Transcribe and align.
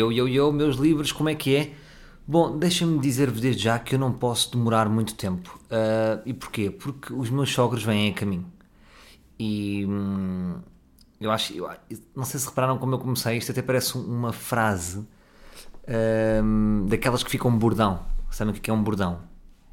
Yo, 0.00 0.10
yo, 0.12 0.28
yo, 0.28 0.52
meus 0.52 0.78
livros, 0.78 1.12
como 1.12 1.28
é 1.28 1.34
que 1.34 1.56
é? 1.56 1.79
Bom, 2.30 2.56
deixem-me 2.56 3.00
dizer-vos 3.00 3.40
desde 3.40 3.64
já 3.64 3.76
que 3.76 3.96
eu 3.96 3.98
não 3.98 4.12
posso 4.12 4.52
demorar 4.52 4.88
muito 4.88 5.16
tempo. 5.16 5.58
Uh, 5.64 6.22
e 6.24 6.32
porquê? 6.32 6.70
Porque 6.70 7.12
os 7.12 7.28
meus 7.28 7.52
sogros 7.52 7.82
vêm 7.82 8.08
a 8.08 8.14
caminho. 8.14 8.46
E 9.36 9.84
hum, 9.84 10.60
eu 11.20 11.28
acho. 11.32 11.52
Eu, 11.54 11.68
não 12.14 12.24
sei 12.24 12.38
se 12.38 12.46
repararam 12.46 12.78
como 12.78 12.94
eu 12.94 13.00
comecei, 13.00 13.36
isto 13.36 13.50
até 13.50 13.60
parece 13.60 13.98
uma 13.98 14.32
frase 14.32 15.04
hum, 16.44 16.86
daquelas 16.88 17.24
que 17.24 17.30
ficam 17.32 17.50
um 17.50 17.58
bordão. 17.58 18.06
Sabem 18.30 18.54
o 18.54 18.56
que 18.56 18.70
é 18.70 18.72
um 18.72 18.80
bordão? 18.80 19.22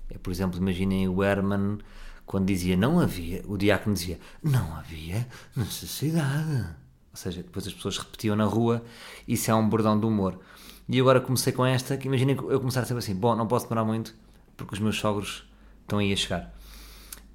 É, 0.09 0.17
por 0.17 0.31
exemplo, 0.31 0.57
imaginem 0.57 1.07
o 1.07 1.23
Herman 1.23 1.77
quando 2.25 2.47
dizia 2.47 2.75
não 2.75 2.99
havia, 2.99 3.43
o 3.45 3.55
diácono 3.55 3.93
dizia 3.93 4.19
não 4.41 4.75
havia 4.75 5.27
necessidade. 5.55 6.69
Ou 7.11 7.17
seja, 7.17 7.43
depois 7.43 7.67
as 7.67 7.73
pessoas 7.73 7.99
repetiam 7.99 8.35
na 8.35 8.45
rua, 8.45 8.83
isso 9.27 9.51
é 9.51 9.53
um 9.53 9.69
bordão 9.69 9.99
de 9.99 10.07
humor. 10.07 10.39
E 10.89 10.99
agora 10.99 11.19
comecei 11.19 11.51
com 11.51 11.65
esta, 11.65 11.97
que 11.97 12.07
imaginem 12.07 12.35
eu 12.35 12.59
começar 12.59 12.81
a 12.81 12.97
assim, 12.97 13.13
bom, 13.13 13.35
não 13.35 13.47
posso 13.47 13.65
demorar 13.65 13.83
muito, 13.83 14.15
porque 14.55 14.73
os 14.73 14.79
meus 14.79 14.97
sogros 14.97 15.49
estão 15.81 15.99
aí 15.99 16.13
a 16.13 16.15
chegar. 16.15 16.53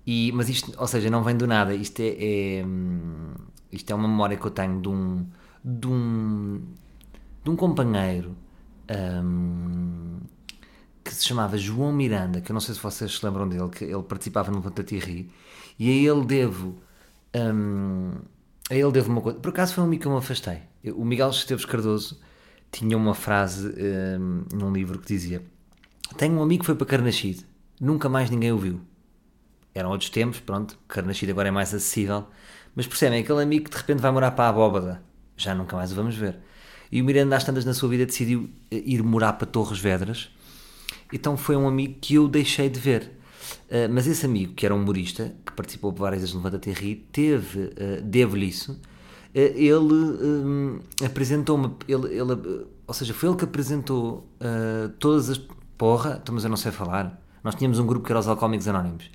E, 0.06 0.32
mas 0.32 0.48
isto, 0.48 0.72
ou 0.78 0.86
seja, 0.86 1.10
não 1.10 1.22
vem 1.22 1.36
do 1.36 1.46
nada, 1.46 1.74
isto 1.74 2.00
é, 2.00 2.16
é 2.18 2.64
isto 3.70 3.90
é 3.90 3.94
uma 3.94 4.08
memória 4.08 4.36
que 4.36 4.44
eu 4.44 4.50
tenho 4.50 4.80
de 4.80 4.88
um, 4.88 5.26
de 5.64 5.86
um, 5.86 6.62
de 7.42 7.50
um 7.50 7.56
companheiro 7.56 8.36
um, 9.24 10.20
que 11.02 11.14
se 11.14 11.24
chamava 11.24 11.56
João 11.56 11.92
Miranda, 11.92 12.40
que 12.40 12.50
eu 12.50 12.54
não 12.54 12.60
sei 12.60 12.74
se 12.74 12.80
vocês 12.80 13.18
se 13.18 13.24
lembram 13.24 13.48
dele, 13.48 13.68
que 13.70 13.84
ele 13.84 14.02
participava 14.02 14.50
no 14.50 14.60
Ri 14.60 15.30
e 15.78 15.88
a 15.88 16.12
ele 16.12 16.24
devo 16.24 16.76
um, 17.34 18.12
a 18.70 18.74
ele 18.74 18.92
devo 18.92 19.10
uma 19.10 19.20
coisa. 19.20 19.38
Por 19.38 19.48
acaso 19.48 19.74
foi 19.74 19.82
um 19.84 19.86
amigo 19.86 20.02
que 20.02 20.08
eu 20.08 20.12
me 20.12 20.18
afastei. 20.18 20.62
O 20.94 21.04
Miguel 21.04 21.30
Esteves 21.30 21.64
Cardoso 21.64 22.20
tinha 22.72 22.96
uma 22.96 23.14
frase 23.14 23.68
um, 24.18 24.44
num 24.52 24.72
livro 24.72 24.98
que 24.98 25.06
dizia: 25.06 25.42
Tenho 26.16 26.34
um 26.34 26.42
amigo 26.42 26.60
que 26.60 26.66
foi 26.66 26.74
para 26.74 26.86
Carnachide, 26.86 27.46
nunca 27.78 28.08
mais 28.08 28.30
ninguém 28.30 28.50
o 28.50 28.58
viu. 28.58 28.80
Eram 29.74 29.90
outros 29.90 30.10
tempos, 30.10 30.40
pronto, 30.40 30.78
Carnachide 30.88 31.30
agora 31.30 31.48
é 31.48 31.50
mais 31.50 31.72
acessível, 31.72 32.26
mas 32.74 32.86
percebem, 32.86 33.20
aquele 33.20 33.42
amigo 33.42 33.66
que 33.66 33.70
de 33.70 33.76
repente 33.76 34.00
vai 34.00 34.10
morar 34.10 34.32
para 34.32 34.46
a 34.46 34.48
Abóbada, 34.48 35.02
já 35.36 35.54
nunca 35.54 35.76
mais 35.76 35.92
o 35.92 35.94
vamos 35.94 36.16
ver. 36.16 36.38
E 36.90 37.00
o 37.00 37.04
Miranda, 37.04 37.36
às 37.36 37.44
tantas 37.44 37.64
na 37.64 37.72
sua 37.72 37.88
vida, 37.88 38.04
decidiu 38.04 38.50
eh, 38.70 38.82
ir 38.84 39.02
morar 39.02 39.34
para 39.34 39.46
Torres 39.46 39.78
Vedras, 39.78 40.30
então 41.12 41.36
foi 41.36 41.56
um 41.56 41.68
amigo 41.68 41.98
que 42.00 42.14
eu 42.14 42.26
deixei 42.26 42.68
de 42.68 42.80
ver. 42.80 43.18
Uh, 43.68 43.90
mas 43.90 44.06
esse 44.06 44.24
amigo, 44.24 44.54
que 44.54 44.64
era 44.64 44.74
um 44.74 44.80
humorista, 44.80 45.34
que 45.44 45.52
participou 45.52 45.92
várias 45.92 46.20
vezes 46.22 46.34
no 46.34 46.42
Levanta 46.42 46.70
Ri, 46.70 47.06
teve, 47.10 47.60
uh, 47.60 48.02
devo-lhe 48.02 48.46
isso, 48.46 48.80
ele 49.34 49.94
um, 49.94 50.80
apresentou-me, 51.04 51.74
ele, 51.88 52.08
ele, 52.08 52.66
ou 52.86 52.94
seja, 52.94 53.14
foi 53.14 53.28
ele 53.28 53.38
que 53.38 53.44
apresentou 53.44 54.26
todas 54.98 55.30
as. 55.30 55.40
Porra, 55.78 56.20
então, 56.22 56.34
mas 56.34 56.44
eu 56.44 56.50
não 56.50 56.56
sei 56.56 56.70
falar. 56.70 57.20
Nós 57.42 57.54
tínhamos 57.54 57.78
um 57.78 57.86
grupo 57.86 58.06
que 58.06 58.12
era 58.12 58.20
os 58.20 58.28
Alcoólicos 58.28 58.68
Anónimos. 58.68 59.10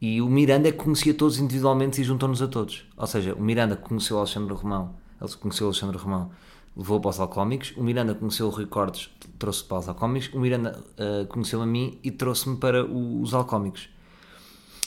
E 0.00 0.22
o 0.22 0.30
Miranda 0.30 0.68
é 0.68 0.72
que 0.72 0.78
conhecia 0.78 1.12
todos 1.12 1.38
individualmente 1.38 2.00
e 2.00 2.04
juntou-nos 2.04 2.40
a 2.40 2.48
todos. 2.48 2.86
Ou 2.96 3.06
seja, 3.06 3.34
o 3.34 3.42
Miranda 3.42 3.76
conheceu 3.76 4.16
o 4.16 4.20
Alexandre 4.20 4.54
Romão, 4.54 4.94
ele 5.20 5.30
conheceu 5.34 5.66
o 5.66 5.68
Alexandre 5.68 5.98
Romão, 5.98 6.30
levou 6.74 6.98
para 7.00 7.10
os 7.10 7.20
Alcoólicos. 7.20 7.74
O 7.76 7.82
Miranda 7.82 8.14
conheceu 8.14 8.46
o 8.46 8.50
Rui 8.50 8.64
Cortes, 8.64 9.10
trouxe 9.38 9.62
para 9.64 9.78
os 9.78 9.88
alcoómicos, 9.88 10.32
o 10.32 10.40
Miranda 10.40 10.82
uh, 10.96 11.26
conheceu 11.26 11.60
a 11.60 11.66
mim 11.66 11.98
e 12.02 12.10
trouxe-me 12.10 12.56
para 12.56 12.82
o, 12.86 13.20
os 13.20 13.34
alcoómicos. 13.34 13.90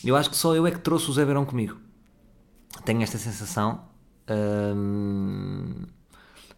Eu 0.03 0.15
acho 0.15 0.31
que 0.31 0.35
só 0.35 0.55
eu 0.55 0.65
é 0.65 0.71
que 0.71 0.79
trouxe 0.79 1.09
o 1.11 1.13
Zé 1.13 1.23
Verão 1.23 1.45
comigo. 1.45 1.77
Tenho 2.83 3.03
esta 3.03 3.19
sensação. 3.19 3.81
Um, 4.29 5.85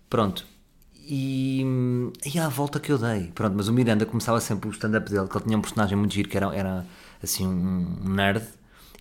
pronto. 0.09 0.45
E, 1.07 1.63
e 2.25 2.39
à 2.39 2.49
volta 2.49 2.79
que 2.79 2.91
eu 2.91 2.97
dei. 2.97 3.31
Pronto, 3.35 3.53
mas 3.55 3.67
o 3.67 3.73
Miranda 3.73 4.05
começava 4.05 4.39
sempre 4.41 4.69
o 4.69 4.71
stand-up 4.71 5.09
dele, 5.09 5.27
que 5.27 5.37
ele 5.37 5.45
tinha 5.45 5.57
um 5.57 5.61
personagem 5.61 5.97
muito 5.97 6.13
giro, 6.13 6.27
que 6.27 6.37
era, 6.37 6.55
era 6.55 6.85
assim 7.21 7.47
um 7.47 8.09
nerd. 8.09 8.43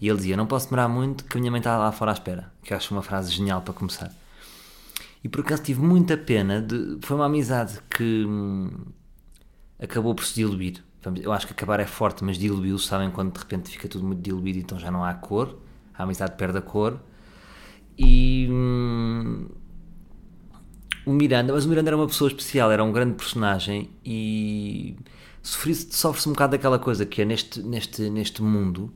E 0.01 0.09
ele 0.09 0.17
dizia: 0.17 0.37
Não 0.37 0.47
posso 0.47 0.67
demorar 0.67 0.89
muito, 0.89 1.25
que 1.25 1.37
a 1.37 1.41
minha 1.41 1.51
mãe 1.51 1.61
está 1.61 1.79
lá 1.79 1.91
fora 1.93 2.11
à 2.11 2.15
espera. 2.15 2.53
Que 2.63 2.73
eu 2.73 2.77
acho 2.77 2.93
uma 2.95 3.03
frase 3.03 3.33
genial 3.33 3.63
para 3.63 3.73
começar. 3.73 4.13
E 5.23 5.29
por 5.29 5.41
acaso 5.41 5.63
tive 5.63 5.81
muita 5.81 6.17
pena. 6.17 6.61
De, 6.61 6.99
foi 7.01 7.17
uma 7.17 7.27
amizade 7.27 7.79
que 7.89 8.25
hum, 8.27 8.71
acabou 9.79 10.15
por 10.15 10.25
se 10.25 10.35
diluir. 10.35 10.85
Eu 11.23 11.33
acho 11.33 11.47
que 11.47 11.53
acabar 11.53 11.81
é 11.81 11.87
forte, 11.87 12.25
mas 12.25 12.39
diluiu 12.39 12.79
sabem 12.79 13.11
quando 13.11 13.33
de 13.33 13.39
repente 13.39 13.71
fica 13.71 13.87
tudo 13.89 14.07
muito 14.07 14.23
diluído, 14.23 14.59
então 14.59 14.79
já 14.79 14.91
não 14.91 15.05
há 15.05 15.13
cor. 15.15 15.59
A 15.95 16.03
amizade 16.03 16.37
perde 16.37 16.59
a 16.59 16.63
cor. 16.63 16.99
E. 17.99 18.49
Hum, 18.51 19.49
o 21.07 21.13
Miranda, 21.13 21.53
mas 21.53 21.67
o 21.67 21.69
Miranda 21.69 21.91
era 21.91 21.97
uma 21.97 22.07
pessoa 22.07 22.29
especial, 22.29 22.73
era 22.73 22.83
um 22.83 22.91
grande 22.91 23.15
personagem 23.15 23.91
e 24.03 24.97
sofre-se 25.43 26.27
um 26.27 26.33
bocado 26.33 26.53
daquela 26.53 26.79
coisa 26.79 27.05
que 27.05 27.21
é 27.21 27.27
neste, 27.27 27.63
neste, 27.63 28.09
neste 28.09 28.43
mundo 28.43 28.91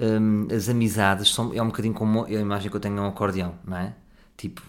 hum, 0.00 0.48
as 0.54 0.68
amizades 0.68 1.28
são, 1.28 1.52
é 1.54 1.62
um 1.62 1.66
bocadinho 1.66 1.94
como 1.94 2.24
a 2.24 2.30
imagem 2.30 2.70
que 2.70 2.76
eu 2.76 2.80
tenho 2.80 2.96
é 2.96 3.00
um 3.00 3.06
acordeão, 3.06 3.54
não 3.66 3.76
é? 3.76 3.94
Tipo, 4.36 4.62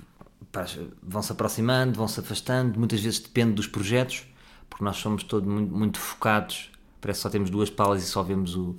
vão 1.01 1.22
se 1.22 1.31
aproximando, 1.31 1.97
vão 1.97 2.07
se 2.07 2.19
afastando, 2.19 2.78
muitas 2.78 3.01
vezes 3.01 3.19
depende 3.19 3.53
dos 3.53 3.67
projetos, 3.67 4.25
porque 4.69 4.84
nós 4.84 4.97
somos 4.97 5.23
todos 5.23 5.47
muito, 5.50 5.73
muito 5.73 6.00
focados, 6.00 6.72
parece 7.01 7.19
que 7.19 7.23
só 7.23 7.29
temos 7.29 7.50
duas 7.50 7.69
palas 7.69 8.03
e 8.03 8.05
só 8.05 8.22
vemos 8.22 8.55
o, 8.55 8.75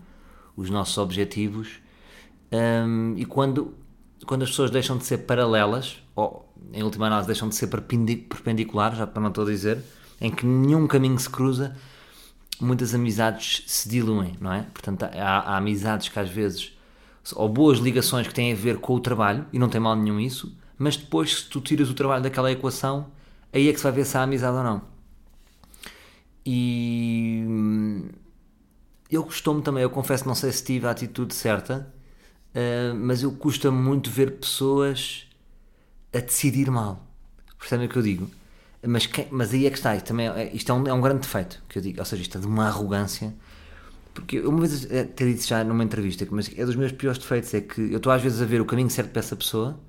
os 0.57 0.71
nossos 0.71 0.97
objetivos. 0.99 1.81
Um, 2.53 3.15
e 3.17 3.25
quando, 3.25 3.75
quando 4.25 4.43
as 4.43 4.51
pessoas 4.51 4.71
deixam 4.71 4.97
de 4.97 5.05
ser 5.05 5.19
paralelas, 5.19 6.03
ou 6.15 6.53
em 6.73 6.83
última 6.83 7.07
análise 7.07 7.27
deixam 7.27 7.49
de 7.49 7.55
ser 7.55 7.69
perpendiculares, 7.69 8.99
já 8.99 9.07
para 9.07 9.21
não 9.21 9.29
estou 9.29 9.45
a 9.45 9.51
dizer, 9.51 9.83
em 10.21 10.31
que 10.31 10.47
nenhum 10.47 10.87
caminho 10.87 11.19
se 11.19 11.29
cruza, 11.29 11.77
muitas 12.61 12.95
amizades 12.95 13.65
se 13.67 13.89
diluem, 13.89 14.37
não 14.41 14.53
é? 14.53 14.63
Portanto, 14.73 15.05
há, 15.05 15.39
há 15.39 15.57
amizades 15.57 16.09
que 16.09 16.19
às 16.19 16.31
vezes, 16.31 16.73
ou 17.35 17.49
boas 17.49 17.79
ligações 17.79 18.27
que 18.27 18.35
têm 18.35 18.53
a 18.53 18.57
ver 18.57 18.79
com 18.79 18.95
o 18.95 19.01
trabalho, 19.01 19.47
e 19.53 19.59
não 19.59 19.69
tem 19.69 19.81
mal 19.81 19.97
nenhum 19.97 20.21
isso, 20.21 20.57
mas 20.79 20.97
depois, 20.97 21.37
se 21.37 21.49
tu 21.49 21.61
tiras 21.61 21.91
o 21.91 21.95
trabalho 21.95 22.23
daquela 22.23 22.51
equação, 22.51 23.09
aí 23.53 23.69
é 23.69 23.73
que 23.73 23.79
se 23.79 23.85
vai 23.85 23.93
ver 23.93 24.05
se 24.05 24.17
há 24.17 24.23
amizade 24.23 24.57
ou 24.57 24.63
não. 24.63 24.83
E 26.47 27.45
eu 29.11 29.23
costumo 29.23 29.63
também, 29.63 29.83
eu 29.83 29.91
confesso, 29.91 30.27
não 30.27 30.35
sei 30.35 30.53
se 30.53 30.65
tive 30.65 30.87
a 30.87 30.91
atitude 30.91 31.35
certa, 31.35 31.93
uh, 32.55 32.95
mas 32.95 33.23
eu 33.23 33.33
custa-me 33.33 33.77
muito 33.77 34.11
ver 34.11 34.33
pessoas 34.33 35.27
a 36.13 36.19
decidir 36.19 36.71
mal. 36.71 37.05
Percebem 37.59 37.87
o 37.87 37.89
que 37.89 37.97
eu 37.97 38.03
digo? 38.03 38.31
Mas, 38.87 39.07
quem, 39.07 39.27
mas 39.31 39.53
aí 39.53 39.67
é 39.67 39.71
que 39.71 39.77
está, 39.77 39.99
também 40.01 40.29
é, 40.29 40.55
isto 40.55 40.71
é 40.71 40.75
um, 40.75 40.87
é 40.87 40.93
um 40.93 41.01
grande 41.01 41.21
defeito 41.21 41.63
que 41.69 41.79
eu 41.79 41.83
digo, 41.83 42.01
ou 42.01 42.05
seja, 42.05 42.23
isto 42.23 42.37
é 42.37 42.41
de 42.41 42.47
uma 42.47 42.67
arrogância. 42.67 43.35
Porque 44.13 44.37
eu 44.37 44.51
uma 44.51 44.61
vez 44.61 44.87
ter 45.17 45.33
dito 45.33 45.47
já 45.47 45.65
numa 45.65 45.83
entrevista, 45.83 46.27
mas 46.31 46.51
é 46.57 46.65
dos 46.65 46.77
meus 46.77 46.93
piores 46.93 47.19
defeitos, 47.19 47.53
é 47.55 47.61
que 47.61 47.81
eu 47.81 47.97
estou 47.97 48.13
às 48.13 48.23
vezes 48.23 48.41
a 48.41 48.45
ver 48.45 48.61
o 48.61 48.65
caminho 48.65 48.91
certo 48.91 49.11
para 49.11 49.21
essa 49.21 49.35
pessoa 49.35 49.81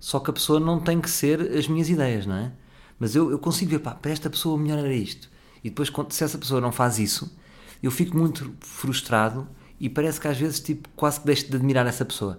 só 0.00 0.18
que 0.18 0.30
a 0.30 0.32
pessoa 0.32 0.58
não 0.58 0.80
tem 0.80 0.98
que 0.98 1.10
ser 1.10 1.42
as 1.56 1.68
minhas 1.68 1.90
ideias, 1.90 2.24
não 2.24 2.34
é? 2.34 2.52
Mas 2.98 3.14
eu, 3.14 3.30
eu 3.30 3.38
consigo 3.38 3.70
ver, 3.70 3.80
pá, 3.80 3.94
para 3.94 4.10
esta 4.10 4.30
pessoa 4.30 4.58
melhor 4.58 4.78
era 4.78 4.94
isto. 4.94 5.30
E 5.62 5.68
depois, 5.68 5.92
se 6.08 6.24
essa 6.24 6.38
pessoa 6.38 6.60
não 6.60 6.72
faz 6.72 6.98
isso, 6.98 7.30
eu 7.82 7.90
fico 7.90 8.16
muito 8.16 8.50
frustrado 8.60 9.46
e 9.80 9.88
parece 9.88 10.20
que 10.20 10.28
às 10.28 10.38
vezes, 10.38 10.60
tipo, 10.60 10.88
quase 10.94 11.18
que 11.20 11.26
deixo 11.26 11.50
de 11.50 11.56
admirar 11.56 11.86
essa 11.86 12.04
pessoa. 12.04 12.38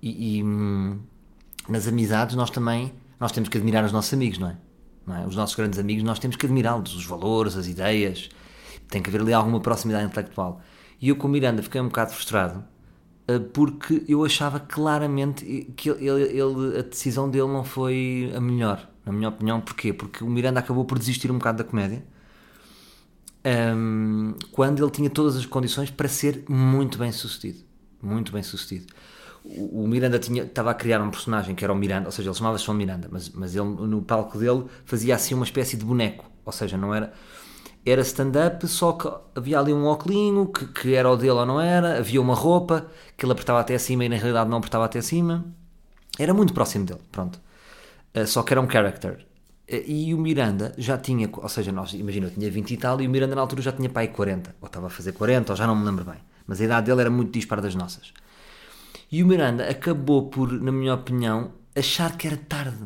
E, 0.00 0.38
e 0.38 0.44
hum, 0.44 1.00
nas 1.68 1.88
amizades, 1.88 2.36
nós 2.36 2.50
também 2.50 2.92
nós 3.18 3.32
temos 3.32 3.48
que 3.48 3.58
admirar 3.58 3.84
os 3.84 3.92
nossos 3.92 4.12
amigos, 4.14 4.38
não 4.38 4.48
é? 4.48 4.56
Não 5.06 5.16
é? 5.16 5.26
Os 5.26 5.36
nossos 5.36 5.56
grandes 5.56 5.78
amigos, 5.78 6.04
nós 6.04 6.18
temos 6.18 6.36
que 6.36 6.46
admirá-los, 6.46 6.94
os 6.94 7.04
valores, 7.04 7.56
as 7.56 7.66
ideias. 7.66 8.30
Tem 8.88 9.02
que 9.02 9.10
haver 9.10 9.20
ali 9.20 9.32
alguma 9.32 9.60
proximidade 9.60 10.06
intelectual. 10.06 10.60
E 11.00 11.08
eu, 11.08 11.16
com 11.16 11.26
o 11.26 11.30
Miranda, 11.30 11.62
fiquei 11.62 11.80
um 11.80 11.86
bocado 11.86 12.12
frustrado 12.12 12.64
eh, 13.26 13.38
porque 13.38 14.04
eu 14.08 14.24
achava 14.24 14.60
claramente 14.60 15.72
que 15.76 15.88
ele, 15.88 16.22
ele, 16.22 16.78
a 16.78 16.82
decisão 16.82 17.28
dele 17.30 17.48
não 17.48 17.64
foi 17.64 18.32
a 18.36 18.40
melhor, 18.40 18.88
na 19.04 19.12
minha 19.12 19.28
opinião. 19.28 19.60
Porquê? 19.60 19.92
Porque 19.92 20.22
o 20.22 20.30
Miranda 20.30 20.60
acabou 20.60 20.84
por 20.84 20.98
desistir 20.98 21.30
um 21.30 21.38
bocado 21.38 21.58
da 21.58 21.64
comédia 21.64 22.04
um, 23.44 24.34
quando 24.52 24.82
ele 24.82 24.90
tinha 24.90 25.10
todas 25.10 25.36
as 25.36 25.46
condições 25.46 25.90
para 25.90 26.08
ser 26.08 26.44
muito 26.48 26.98
bem 26.98 27.12
sucedido. 27.12 27.64
Muito 28.00 28.32
bem 28.32 28.42
sucedido. 28.42 28.92
O, 29.44 29.84
o 29.84 29.88
Miranda 29.88 30.18
tinha, 30.18 30.44
estava 30.44 30.70
a 30.70 30.74
criar 30.74 31.00
um 31.00 31.10
personagem 31.10 31.54
que 31.54 31.64
era 31.64 31.72
o 31.72 31.76
Miranda, 31.76 32.06
ou 32.06 32.12
seja, 32.12 32.28
ele 32.28 32.36
chamava-se 32.36 32.70
Miranda, 32.72 33.08
mas, 33.10 33.28
mas 33.30 33.54
ele 33.56 33.64
no 33.64 34.02
palco 34.02 34.38
dele 34.38 34.64
fazia 34.84 35.14
assim 35.14 35.34
uma 35.34 35.44
espécie 35.44 35.76
de 35.76 35.84
boneco, 35.84 36.24
ou 36.44 36.52
seja, 36.52 36.76
não 36.76 36.94
era 36.94 37.12
era 37.84 38.00
stand-up, 38.02 38.66
só 38.68 38.92
que 38.92 39.10
havia 39.34 39.58
ali 39.58 39.72
um 39.72 39.86
óculinho 39.86 40.46
que, 40.46 40.66
que 40.66 40.94
era 40.94 41.10
o 41.10 41.16
dele 41.16 41.32
ou 41.32 41.46
não 41.46 41.60
era, 41.60 41.98
havia 41.98 42.20
uma 42.20 42.34
roupa 42.34 42.86
que 43.16 43.24
ele 43.24 43.32
apertava 43.32 43.60
até 43.60 43.74
acima 43.74 44.04
e 44.04 44.08
na 44.08 44.16
realidade 44.16 44.48
não 44.48 44.58
apertava 44.58 44.84
até 44.84 45.00
acima. 45.00 45.44
Era 46.18 46.32
muito 46.32 46.54
próximo 46.54 46.86
dele, 46.86 47.00
pronto. 47.10 47.40
Uh, 48.14 48.26
só 48.26 48.42
que 48.42 48.52
era 48.52 48.60
um 48.60 48.70
character. 48.70 49.26
Uh, 49.70 49.82
e 49.86 50.14
o 50.14 50.18
Miranda 50.18 50.74
já 50.76 50.98
tinha, 50.98 51.28
ou 51.32 51.48
seja, 51.48 51.72
nós, 51.72 51.92
imagina, 51.94 52.26
eu 52.26 52.30
tinha 52.30 52.50
20 52.50 52.70
e 52.70 52.76
tal, 52.76 53.00
e 53.00 53.06
o 53.06 53.10
Miranda 53.10 53.34
na 53.34 53.40
altura 53.40 53.62
já 53.62 53.72
tinha 53.72 53.88
pai 53.88 54.08
40, 54.08 54.56
ou 54.60 54.66
estava 54.66 54.86
a 54.86 54.90
fazer 54.90 55.12
40, 55.12 55.52
ou 55.52 55.56
já 55.56 55.66
não 55.66 55.76
me 55.76 55.84
lembro 55.84 56.04
bem. 56.04 56.18
Mas 56.46 56.60
a 56.60 56.64
idade 56.64 56.86
dele 56.86 57.00
era 57.00 57.10
muito 57.10 57.32
dispara 57.32 57.62
das 57.62 57.74
nossas. 57.74 58.12
E 59.10 59.22
o 59.22 59.26
Miranda 59.26 59.68
acabou 59.68 60.28
por, 60.28 60.50
na 60.52 60.72
minha 60.72 60.94
opinião, 60.94 61.52
achar 61.76 62.16
que 62.16 62.26
era 62.26 62.36
tarde. 62.36 62.84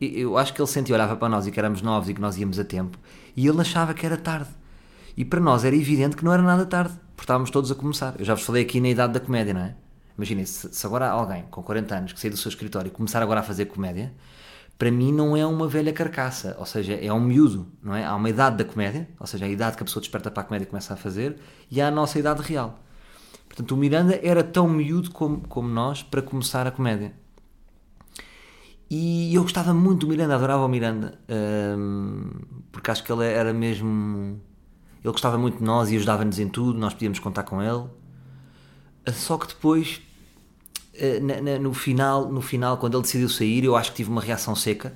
Eu 0.00 0.38
acho 0.38 0.54
que 0.54 0.60
ele 0.60 0.68
sentia, 0.68 0.94
olhava 0.94 1.16
para 1.16 1.28
nós 1.28 1.46
e 1.46 1.50
que 1.50 1.58
éramos 1.58 1.82
novos 1.82 2.08
e 2.08 2.14
que 2.14 2.20
nós 2.20 2.36
íamos 2.36 2.58
a 2.58 2.64
tempo, 2.64 2.98
e 3.36 3.46
ele 3.46 3.60
achava 3.60 3.92
que 3.94 4.06
era 4.06 4.16
tarde. 4.16 4.48
E 5.16 5.24
para 5.24 5.40
nós 5.40 5.64
era 5.64 5.74
evidente 5.74 6.16
que 6.16 6.24
não 6.24 6.32
era 6.32 6.42
nada 6.42 6.64
tarde, 6.64 6.94
porque 7.16 7.24
estávamos 7.24 7.50
todos 7.50 7.70
a 7.72 7.74
começar. 7.74 8.14
Eu 8.18 8.24
já 8.24 8.34
vos 8.34 8.44
falei 8.44 8.62
aqui 8.62 8.80
na 8.80 8.88
idade 8.88 9.12
da 9.12 9.20
comédia, 9.20 9.52
não 9.52 9.62
é? 9.62 9.74
Imaginem, 10.16 10.44
se, 10.44 10.72
se 10.72 10.86
agora 10.86 11.08
alguém 11.08 11.44
com 11.50 11.62
40 11.62 11.94
anos 11.94 12.12
que 12.12 12.20
sair 12.20 12.30
do 12.30 12.36
seu 12.36 12.48
escritório 12.48 12.88
e 12.88 12.90
começar 12.90 13.22
agora 13.22 13.40
a 13.40 13.42
fazer 13.42 13.66
comédia, 13.66 14.12
para 14.78 14.90
mim 14.92 15.12
não 15.12 15.36
é 15.36 15.44
uma 15.44 15.66
velha 15.66 15.92
carcaça, 15.92 16.54
ou 16.58 16.64
seja, 16.64 16.94
é 16.94 17.12
um 17.12 17.20
miúdo, 17.20 17.66
não 17.82 17.94
é? 17.96 18.04
Há 18.04 18.14
uma 18.14 18.30
idade 18.30 18.58
da 18.58 18.64
comédia, 18.64 19.08
ou 19.18 19.26
seja, 19.26 19.44
a 19.44 19.48
idade 19.48 19.76
que 19.76 19.82
a 19.82 19.84
pessoa 19.84 20.00
desperta 20.00 20.30
para 20.30 20.42
a 20.42 20.46
comédia 20.46 20.66
e 20.66 20.68
começa 20.68 20.94
a 20.94 20.96
fazer, 20.96 21.36
e 21.68 21.80
há 21.80 21.88
a 21.88 21.90
nossa 21.90 22.18
idade 22.18 22.40
real. 22.42 22.78
Portanto, 23.48 23.72
o 23.72 23.76
Miranda 23.76 24.20
era 24.22 24.44
tão 24.44 24.68
miúdo 24.68 25.10
como, 25.10 25.40
como 25.48 25.68
nós 25.68 26.02
para 26.04 26.22
começar 26.22 26.64
a 26.66 26.70
comédia. 26.70 27.12
E 28.90 29.34
eu 29.34 29.42
gostava 29.42 29.74
muito 29.74 30.06
do 30.06 30.10
Miranda, 30.10 30.36
adorava 30.36 30.64
o 30.64 30.68
Miranda, 30.68 31.18
um, 31.76 32.30
porque 32.70 32.90
acho 32.90 33.02
que 33.02 33.12
ele 33.12 33.26
era 33.26 33.52
mesmo. 33.52 34.40
Ele 35.02 35.12
gostava 35.12 35.36
muito 35.36 35.58
de 35.58 35.64
nós 35.64 35.90
e 35.90 35.96
ajudava-nos 35.96 36.38
em 36.38 36.48
tudo, 36.48 36.78
nós 36.78 36.94
podíamos 36.94 37.18
contar 37.18 37.42
com 37.42 37.60
ele. 37.60 37.84
Só 39.12 39.36
que 39.36 39.48
depois, 39.48 40.00
na, 41.20 41.40
na, 41.40 41.58
no, 41.58 41.72
final, 41.72 42.30
no 42.30 42.40
final, 42.40 42.78
quando 42.78 42.96
ele 42.96 43.02
decidiu 43.02 43.28
sair, 43.28 43.64
eu 43.64 43.76
acho 43.76 43.90
que 43.90 43.96
tive 43.98 44.10
uma 44.10 44.20
reação 44.20 44.54
seca. 44.54 44.92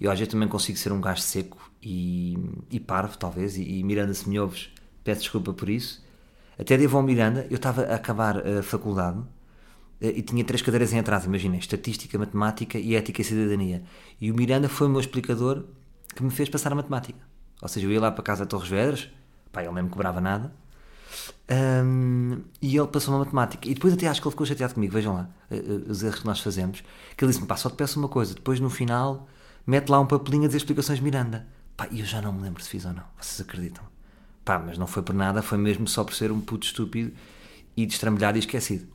Eu 0.00 0.10
às 0.10 0.18
vezes 0.18 0.32
também 0.32 0.48
consigo 0.48 0.78
ser 0.78 0.92
um 0.92 1.00
gajo 1.00 1.20
seco 1.20 1.70
e, 1.82 2.38
e 2.70 2.78
parvo, 2.78 3.16
talvez, 3.18 3.56
e, 3.56 3.62
e 3.62 3.82
Miranda, 3.82 4.14
se 4.14 4.28
me 4.28 4.38
ouves, 4.38 4.70
peço 5.02 5.22
desculpa 5.22 5.52
por 5.52 5.68
isso. 5.68 6.04
Até 6.58 6.76
devo 6.76 6.96
ao 6.96 7.02
Miranda, 7.02 7.46
eu 7.50 7.56
estava 7.56 7.82
a 7.82 7.94
acabar 7.94 8.46
a 8.46 8.62
faculdade 8.62 9.20
eh, 10.00 10.14
e 10.16 10.22
tinha 10.22 10.44
três 10.44 10.62
cadeiras 10.62 10.92
em 10.92 10.98
atraso, 10.98 11.26
imaginem, 11.26 11.58
Estatística, 11.58 12.18
Matemática 12.18 12.78
e 12.78 12.94
Ética 12.96 13.22
e 13.22 13.24
Cidadania. 13.24 13.82
E 14.20 14.30
o 14.30 14.34
Miranda 14.34 14.68
foi 14.68 14.86
o 14.86 14.90
meu 14.90 15.00
explicador 15.00 15.64
que 16.14 16.22
me 16.22 16.30
fez 16.30 16.48
passar 16.48 16.72
a 16.72 16.74
Matemática. 16.74 17.20
Ou 17.62 17.68
seja, 17.68 17.86
eu 17.86 17.92
ia 17.92 18.00
lá 18.00 18.10
para 18.10 18.22
casa 18.24 18.44
de 18.44 18.48
Torres 18.48 18.68
Vedras, 18.68 19.08
pá, 19.52 19.62
ele 19.62 19.72
nem 19.72 19.84
me 19.84 19.90
cobrava 19.90 20.20
nada, 20.20 20.52
um, 21.50 22.42
e 22.60 22.76
ele 22.76 22.86
passou 22.88 23.14
uma 23.14 23.24
Matemática. 23.24 23.68
E 23.68 23.74
depois 23.74 23.94
até 23.94 24.06
acho 24.06 24.20
que 24.20 24.28
ele 24.28 24.32
ficou 24.32 24.46
chateado 24.46 24.74
comigo, 24.74 24.92
vejam 24.92 25.14
lá, 25.14 25.28
eh, 25.50 25.56
eh, 25.56 25.90
os 25.90 26.02
erros 26.02 26.20
que 26.20 26.26
nós 26.26 26.40
fazemos, 26.40 26.82
que 27.16 27.24
ele 27.24 27.30
disse-me, 27.30 27.46
pá, 27.46 27.56
só 27.56 27.70
te 27.70 27.76
peço 27.76 27.98
uma 27.98 28.08
coisa, 28.08 28.34
depois 28.34 28.60
no 28.60 28.68
final, 28.68 29.28
mete 29.66 29.88
lá 29.88 30.00
um 30.00 30.06
papelinho 30.06 30.44
a 30.44 30.46
dizer 30.46 30.58
explicações 30.58 31.00
Miranda. 31.00 31.46
Pá, 31.76 31.88
e 31.90 32.00
eu 32.00 32.06
já 32.06 32.20
não 32.20 32.32
me 32.32 32.42
lembro 32.42 32.62
se 32.62 32.68
fiz 32.68 32.84
ou 32.84 32.92
não, 32.92 33.04
vocês 33.18 33.40
acreditam? 33.40 33.84
Pá, 34.44 34.58
mas 34.58 34.76
não 34.78 34.86
foi 34.86 35.02
por 35.02 35.14
nada, 35.14 35.42
foi 35.42 35.58
mesmo 35.58 35.86
só 35.86 36.04
por 36.04 36.14
ser 36.14 36.32
um 36.32 36.40
puto 36.40 36.66
estúpido 36.66 37.12
e 37.76 37.86
destrambelhado 37.86 38.36
e 38.36 38.40
esquecido. 38.40 38.86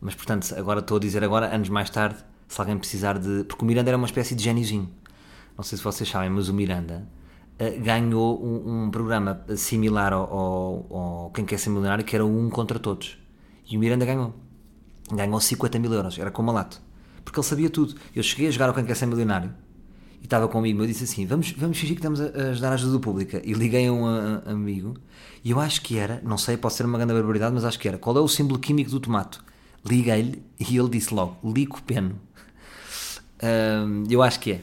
Mas 0.00 0.14
portanto, 0.14 0.52
agora 0.56 0.80
estou 0.80 0.96
a 0.96 1.00
dizer 1.00 1.22
agora, 1.24 1.54
anos 1.54 1.68
mais 1.68 1.88
tarde, 1.88 2.22
se 2.48 2.60
alguém 2.60 2.76
precisar 2.76 3.18
de. 3.18 3.44
Porque 3.44 3.64
o 3.64 3.66
Miranda 3.66 3.90
era 3.90 3.96
uma 3.96 4.06
espécie 4.06 4.34
de 4.34 4.42
gêniozinho. 4.42 4.90
Não 5.56 5.64
sei 5.64 5.78
se 5.78 5.84
vocês 5.84 6.08
sabem, 6.08 6.28
mas 6.28 6.48
o 6.48 6.54
Miranda 6.54 7.08
ganhou 7.70 8.42
um, 8.44 8.84
um, 8.84 8.90
programa 8.90 9.44
similar 9.56 10.12
ao, 10.12 10.32
ao, 10.32 10.96
ao, 10.96 11.30
Quem 11.30 11.44
Quer 11.44 11.58
Ser 11.58 11.70
Milionário, 11.70 12.04
que 12.04 12.14
era 12.14 12.24
um 12.24 12.50
contra 12.50 12.78
todos. 12.78 13.18
E 13.70 13.76
o 13.76 13.80
Miranda 13.80 14.04
ganhou. 14.04 14.34
Ganhou 15.10 15.40
50 15.40 15.78
mil 15.78 15.92
euros, 15.92 16.18
era 16.18 16.30
com 16.30 16.42
malato. 16.42 16.80
Porque 17.24 17.38
ele 17.38 17.46
sabia 17.46 17.70
tudo. 17.70 17.94
Eu 18.14 18.22
cheguei 18.22 18.48
a 18.48 18.50
jogar 18.50 18.68
ao 18.68 18.74
Quem 18.74 18.84
Quer 18.84 18.96
Ser 18.96 19.06
Milionário 19.06 19.52
e 20.20 20.24
estava 20.24 20.48
comigo. 20.48 20.82
Eu 20.82 20.86
disse 20.86 21.04
assim: 21.04 21.26
vamos, 21.26 21.52
vamos 21.52 21.78
fingir 21.78 21.96
que 21.96 22.00
estamos 22.00 22.20
a, 22.20 22.26
a 22.26 22.50
ajudar 22.50 22.70
a 22.70 22.74
ajuda 22.74 22.98
pública. 22.98 23.42
E 23.44 23.52
liguei 23.52 23.86
a 23.86 23.92
um 23.92 24.06
a, 24.06 24.42
amigo 24.46 24.94
e 25.44 25.50
eu 25.50 25.60
acho 25.60 25.82
que 25.82 25.98
era, 25.98 26.20
não 26.24 26.38
sei, 26.38 26.56
pode 26.56 26.74
ser 26.74 26.86
uma 26.86 26.96
grande 26.96 27.12
barbaridade, 27.12 27.52
mas 27.52 27.64
acho 27.64 27.78
que 27.78 27.88
era. 27.88 27.98
Qual 27.98 28.16
é 28.16 28.20
o 28.20 28.28
símbolo 28.28 28.60
químico 28.60 28.90
do 28.90 29.00
tomate? 29.00 29.40
Liguei-lhe 29.84 30.42
e 30.58 30.76
ele 30.76 30.88
disse 30.88 31.12
logo: 31.12 31.36
licopeno. 31.52 32.18
Um, 33.42 34.04
eu 34.08 34.22
acho 34.22 34.38
que 34.38 34.52
é. 34.52 34.60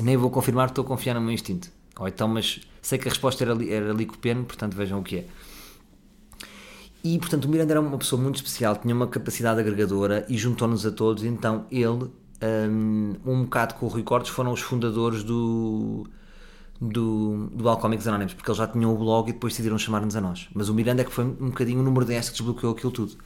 Nem 0.00 0.16
vou 0.16 0.30
confirmar, 0.30 0.68
estou 0.68 0.84
a 0.84 0.86
confiar 0.86 1.14
no 1.14 1.20
meu 1.20 1.30
instinto. 1.30 1.70
Ou 1.98 2.08
então, 2.08 2.28
mas 2.28 2.60
sei 2.82 2.98
que 2.98 3.08
a 3.08 3.10
resposta 3.10 3.42
era, 3.44 3.52
era 3.64 3.92
licopeno, 3.92 4.44
portanto 4.44 4.74
vejam 4.74 5.00
o 5.00 5.02
que 5.02 5.18
é. 5.18 5.26
E 7.02 7.18
portanto 7.18 7.44
o 7.44 7.48
Miranda 7.48 7.72
era 7.72 7.80
uma 7.80 7.96
pessoa 7.98 8.20
muito 8.20 8.36
especial, 8.36 8.76
tinha 8.76 8.94
uma 8.94 9.06
capacidade 9.06 9.60
agregadora 9.60 10.26
e 10.28 10.36
juntou-nos 10.36 10.84
a 10.84 10.90
todos. 10.90 11.24
Então 11.24 11.66
ele, 11.70 12.10
um, 12.68 13.14
um 13.24 13.42
bocado 13.44 13.74
com 13.74 13.86
o 13.86 13.88
Rui 13.88 14.02
Cortes, 14.02 14.30
foram 14.30 14.52
os 14.52 14.60
fundadores 14.60 15.22
do, 15.22 16.06
do, 16.80 17.48
do 17.52 17.68
Alcomics 17.68 18.06
Anónimos, 18.06 18.34
porque 18.34 18.50
eles 18.50 18.58
já 18.58 18.66
tinham 18.66 18.92
o 18.92 18.98
blog 18.98 19.28
e 19.28 19.32
depois 19.32 19.52
decidiram 19.52 19.78
chamar-nos 19.78 20.16
a 20.16 20.20
nós. 20.20 20.48
Mas 20.52 20.68
o 20.68 20.74
Miranda 20.74 21.02
é 21.02 21.04
que 21.04 21.12
foi 21.12 21.24
um 21.24 21.50
bocadinho 21.50 21.80
o 21.80 21.82
número 21.82 22.04
10 22.04 22.30
que 22.30 22.36
desbloqueou 22.36 22.72
aquilo 22.72 22.92
tudo. 22.92 23.16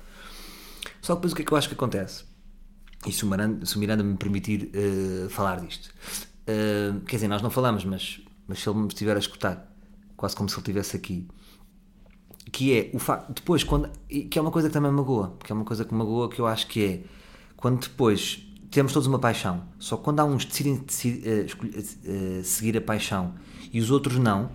Só 1.01 1.15
que 1.15 1.21
depois 1.21 1.33
o 1.33 1.37
que 1.37 1.43
é 1.43 1.45
que 1.45 1.53
eu 1.53 1.57
acho 1.57 1.69
que 1.69 1.75
acontece? 1.75 2.25
E 3.07 3.13
se 3.13 3.25
o 3.25 3.29
Miranda, 3.29 3.65
se 3.65 3.77
o 3.77 3.79
Miranda 3.79 4.05
me 4.05 4.17
permitir 4.17 4.71
uh, 4.75 5.31
falar 5.31 5.61
disto. 5.61 5.91
Uh, 6.43 7.01
quer 7.07 7.17
dizer, 7.17 7.29
nós 7.29 7.41
não 7.41 7.51
falamos, 7.51 7.85
mas, 7.85 8.21
mas 8.50 8.58
se 8.58 8.69
ele 8.69 8.81
me 8.81 8.88
estiver 8.88 9.14
a 9.14 9.19
escutar, 9.20 9.73
quase 10.17 10.35
como 10.35 10.49
se 10.49 10.56
ele 10.56 10.62
estivesse 10.62 10.97
aqui, 10.97 11.29
que 12.50 12.76
é 12.76 12.91
o 12.93 12.99
facto, 12.99 13.32
depois, 13.32 13.62
quando, 13.62 13.88
que 14.08 14.37
é 14.37 14.43
uma 14.43 14.50
coisa 14.50 14.67
que 14.67 14.75
também 14.75 14.91
magoa, 14.91 15.37
que 15.44 15.52
é 15.52 15.55
uma 15.55 15.64
coisa 15.64 15.85
que 15.85 15.94
magoa, 15.94 16.29
que 16.29 16.41
eu 16.41 16.49
acho 16.49 16.67
que 16.67 16.85
é, 16.85 17.05
quando 17.56 17.82
depois 17.82 18.44
temos 18.73 18.93
todos 18.93 19.06
uma 19.06 19.20
paixão, 19.20 19.62
só 19.79 19.97
quando 19.97 20.19
há 20.19 20.25
uns 20.25 20.44
decidem, 20.44 20.75
uh, 20.75 22.43
seguir 22.43 22.76
a 22.76 22.81
paixão 22.81 23.35
e 23.73 23.79
os 23.79 23.93
outros 23.93 24.19
não, 24.19 24.50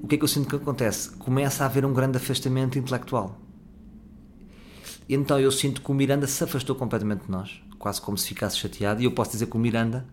o 0.00 0.06
que 0.06 0.14
é 0.14 0.18
que 0.18 0.22
eu 0.22 0.28
sinto 0.28 0.48
que 0.48 0.54
acontece? 0.54 1.10
Começa 1.16 1.64
a 1.64 1.66
haver 1.66 1.84
um 1.84 1.92
grande 1.92 2.16
afastamento 2.16 2.78
intelectual. 2.78 3.40
Então 5.08 5.40
eu 5.40 5.50
sinto 5.50 5.82
que 5.82 5.90
o 5.90 5.94
Miranda 5.94 6.28
se 6.28 6.44
afastou 6.44 6.76
completamente 6.76 7.24
de 7.24 7.30
nós, 7.30 7.60
quase 7.76 8.00
como 8.00 8.16
se 8.16 8.28
ficasse 8.28 8.56
chateado, 8.56 9.02
e 9.02 9.04
eu 9.04 9.10
posso 9.10 9.32
dizer 9.32 9.46
que 9.46 9.56
o 9.56 9.58
Miranda, 9.58 10.06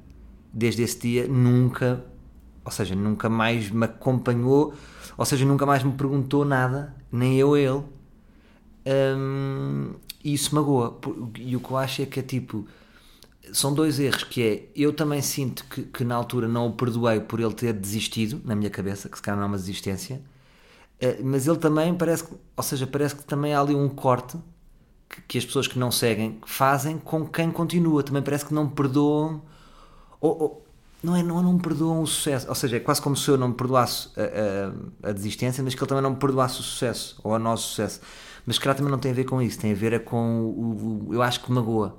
desde 0.52 0.82
esse 0.82 1.00
dia, 1.00 1.28
nunca, 1.28 2.04
ou 2.70 2.72
seja, 2.72 2.96
nunca 2.96 3.28
mais 3.28 3.72
me 3.72 3.86
acompanhou, 3.86 4.74
ou 5.18 5.26
seja, 5.26 5.44
nunca 5.44 5.66
mais 5.66 5.84
me 5.84 5.92
perguntou 5.92 6.46
nada, 6.46 6.96
nem 7.12 7.36
eu 7.36 7.56
a 7.56 7.60
ele. 7.60 7.84
Hum, 9.18 9.96
e 10.24 10.34
isso 10.34 10.54
magoa. 10.54 11.00
E 11.38 11.56
o 11.56 11.60
que 11.60 11.72
eu 11.72 11.78
acho 11.78 12.02
é 12.04 12.06
que 12.06 12.20
é 12.20 12.24
tipo. 12.24 12.68
São 13.52 13.74
dois 13.74 14.00
erros, 14.00 14.24
que 14.24 14.44
é, 14.44 14.70
eu 14.76 14.94
também 14.94 15.22
sinto 15.24 15.66
que, 15.66 15.82
que 15.82 16.04
na 16.04 16.14
altura 16.14 16.48
não 16.48 16.68
o 16.68 16.74
perdoei 16.74 17.20
por 17.20 17.40
ele 17.40 17.54
ter 17.54 17.74
desistido, 17.74 18.40
na 18.46 18.56
minha 18.56 18.70
cabeça, 18.70 19.10
que 19.10 19.18
se 19.18 19.24
calhar 19.24 19.38
não 19.38 19.46
é 19.46 19.48
uma 19.48 19.58
desistência, 19.58 20.22
eh, 21.00 21.20
mas 21.24 21.48
ele 21.48 21.58
também 21.58 21.96
parece 21.96 22.26
que, 22.26 22.36
ou 22.56 22.64
seja, 22.64 22.86
parece 22.86 23.16
que 23.16 23.24
também 23.24 23.54
há 23.56 23.62
ali 23.62 23.74
um 23.74 23.90
corte 23.90 24.38
que, 25.10 25.22
que, 25.24 25.38
as 25.40 25.46
pessoas 25.46 25.68
que 25.68 25.80
não 25.80 25.90
seguem 25.90 26.40
fazem 26.46 27.00
com 27.00 27.26
quem 27.26 27.50
continua. 27.52 28.04
Também 28.04 28.22
parece 28.22 28.46
que 28.46 28.54
não 28.54 28.70
perdoam. 28.70 29.42
Ou, 30.22 30.42
ou, 30.42 30.69
não 31.02 31.16
é 31.16 31.24
não, 31.24 31.42
não 31.42 31.58
perdoam 31.58 32.02
o 32.02 32.08
sucesso. 32.08 32.48
Ou 32.50 32.56
seja, 32.56 32.78
é 32.78 32.80
quase 32.80 33.02
como 33.02 33.16
se 33.16 33.30
eu 33.30 33.38
não 33.38 33.50
me 33.50 33.54
perdoasse 33.54 34.10
a, 34.18 35.08
a, 35.08 35.10
a, 35.10 35.12
desistência, 35.14 35.64
mas 35.64 35.76
que 35.76 35.82
ele 35.82 35.88
também 35.88 36.04
não 36.04 36.12
me 36.12 36.18
perdoasse 36.18 36.60
o 36.60 36.64
sucesso 36.64 37.20
ou 37.24 37.34
o 37.34 37.40
nosso 37.40 37.70
sucesso. 37.70 38.02
Mas 38.46 38.58
que 38.58 38.74
também 38.74 38.92
não 38.92 38.98
tem 38.98 39.12
a 39.12 39.14
ver 39.14 39.26
com 39.26 39.42
isso. 39.42 39.60
Tem 39.60 39.72
a 39.72 39.76
ver 39.76 39.94
é 39.94 40.00
com 40.00 40.42
o, 40.42 41.08
o, 41.08 41.14
Eu 41.14 41.22
acho 41.22 41.42
que 41.42 41.52
magoa. 41.52 41.98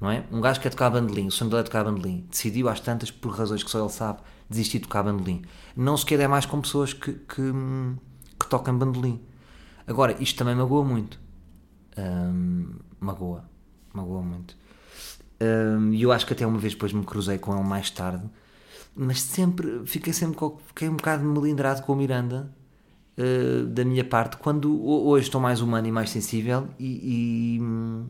Não 0.00 0.10
é? 0.10 0.24
Um 0.30 0.40
gajo 0.40 0.60
que 0.60 0.66
é 0.66 0.70
tocar 0.70 0.90
bandolim, 0.90 1.28
o 1.28 1.30
sonho 1.30 1.50
dele 1.50 1.60
é 1.60 1.64
tocar 1.64 1.84
bandolim, 1.84 2.26
decidiu 2.28 2.68
às 2.68 2.80
tantas, 2.80 3.10
por 3.10 3.30
razões 3.30 3.62
que 3.62 3.70
só 3.70 3.78
ele 3.80 3.88
sabe, 3.88 4.18
desistir 4.50 4.78
de 4.78 4.84
tocar 4.84 5.02
bandolim. 5.02 5.42
Não 5.74 5.96
se 5.96 6.04
quer 6.04 6.20
é 6.20 6.28
mais 6.28 6.44
com 6.44 6.60
pessoas 6.60 6.92
que, 6.92 7.12
que, 7.12 7.52
que 8.38 8.46
tocam 8.50 8.76
bandolim. 8.76 9.22
Agora, 9.86 10.14
isto 10.20 10.36
também 10.36 10.54
magoa 10.54 10.84
muito 10.84 11.18
magoa, 13.00 13.44
magoa 13.92 14.22
muito. 14.22 14.56
E 15.90 16.02
eu 16.02 16.12
acho 16.12 16.26
que 16.26 16.32
até 16.32 16.46
uma 16.46 16.58
vez 16.58 16.74
depois 16.74 16.92
me 16.92 17.04
cruzei 17.04 17.38
com 17.38 17.54
ele 17.54 17.66
mais 17.66 17.90
tarde, 17.90 18.24
mas 18.94 19.20
sempre, 19.20 19.82
fiquei 19.84 20.12
sempre 20.12 20.38
fiquei 20.66 20.88
um 20.88 20.96
bocado 20.96 21.24
melindrado 21.24 21.82
com 21.82 21.92
o 21.92 21.96
Miranda, 21.96 22.50
uh, 23.18 23.66
da 23.66 23.84
minha 23.84 24.04
parte, 24.04 24.36
quando 24.36 24.84
hoje 24.86 25.26
estou 25.26 25.40
mais 25.40 25.60
humano 25.60 25.86
e 25.86 25.92
mais 25.92 26.10
sensível 26.10 26.68
e, 26.78 27.56
e 27.56 27.60
hum, 27.60 28.06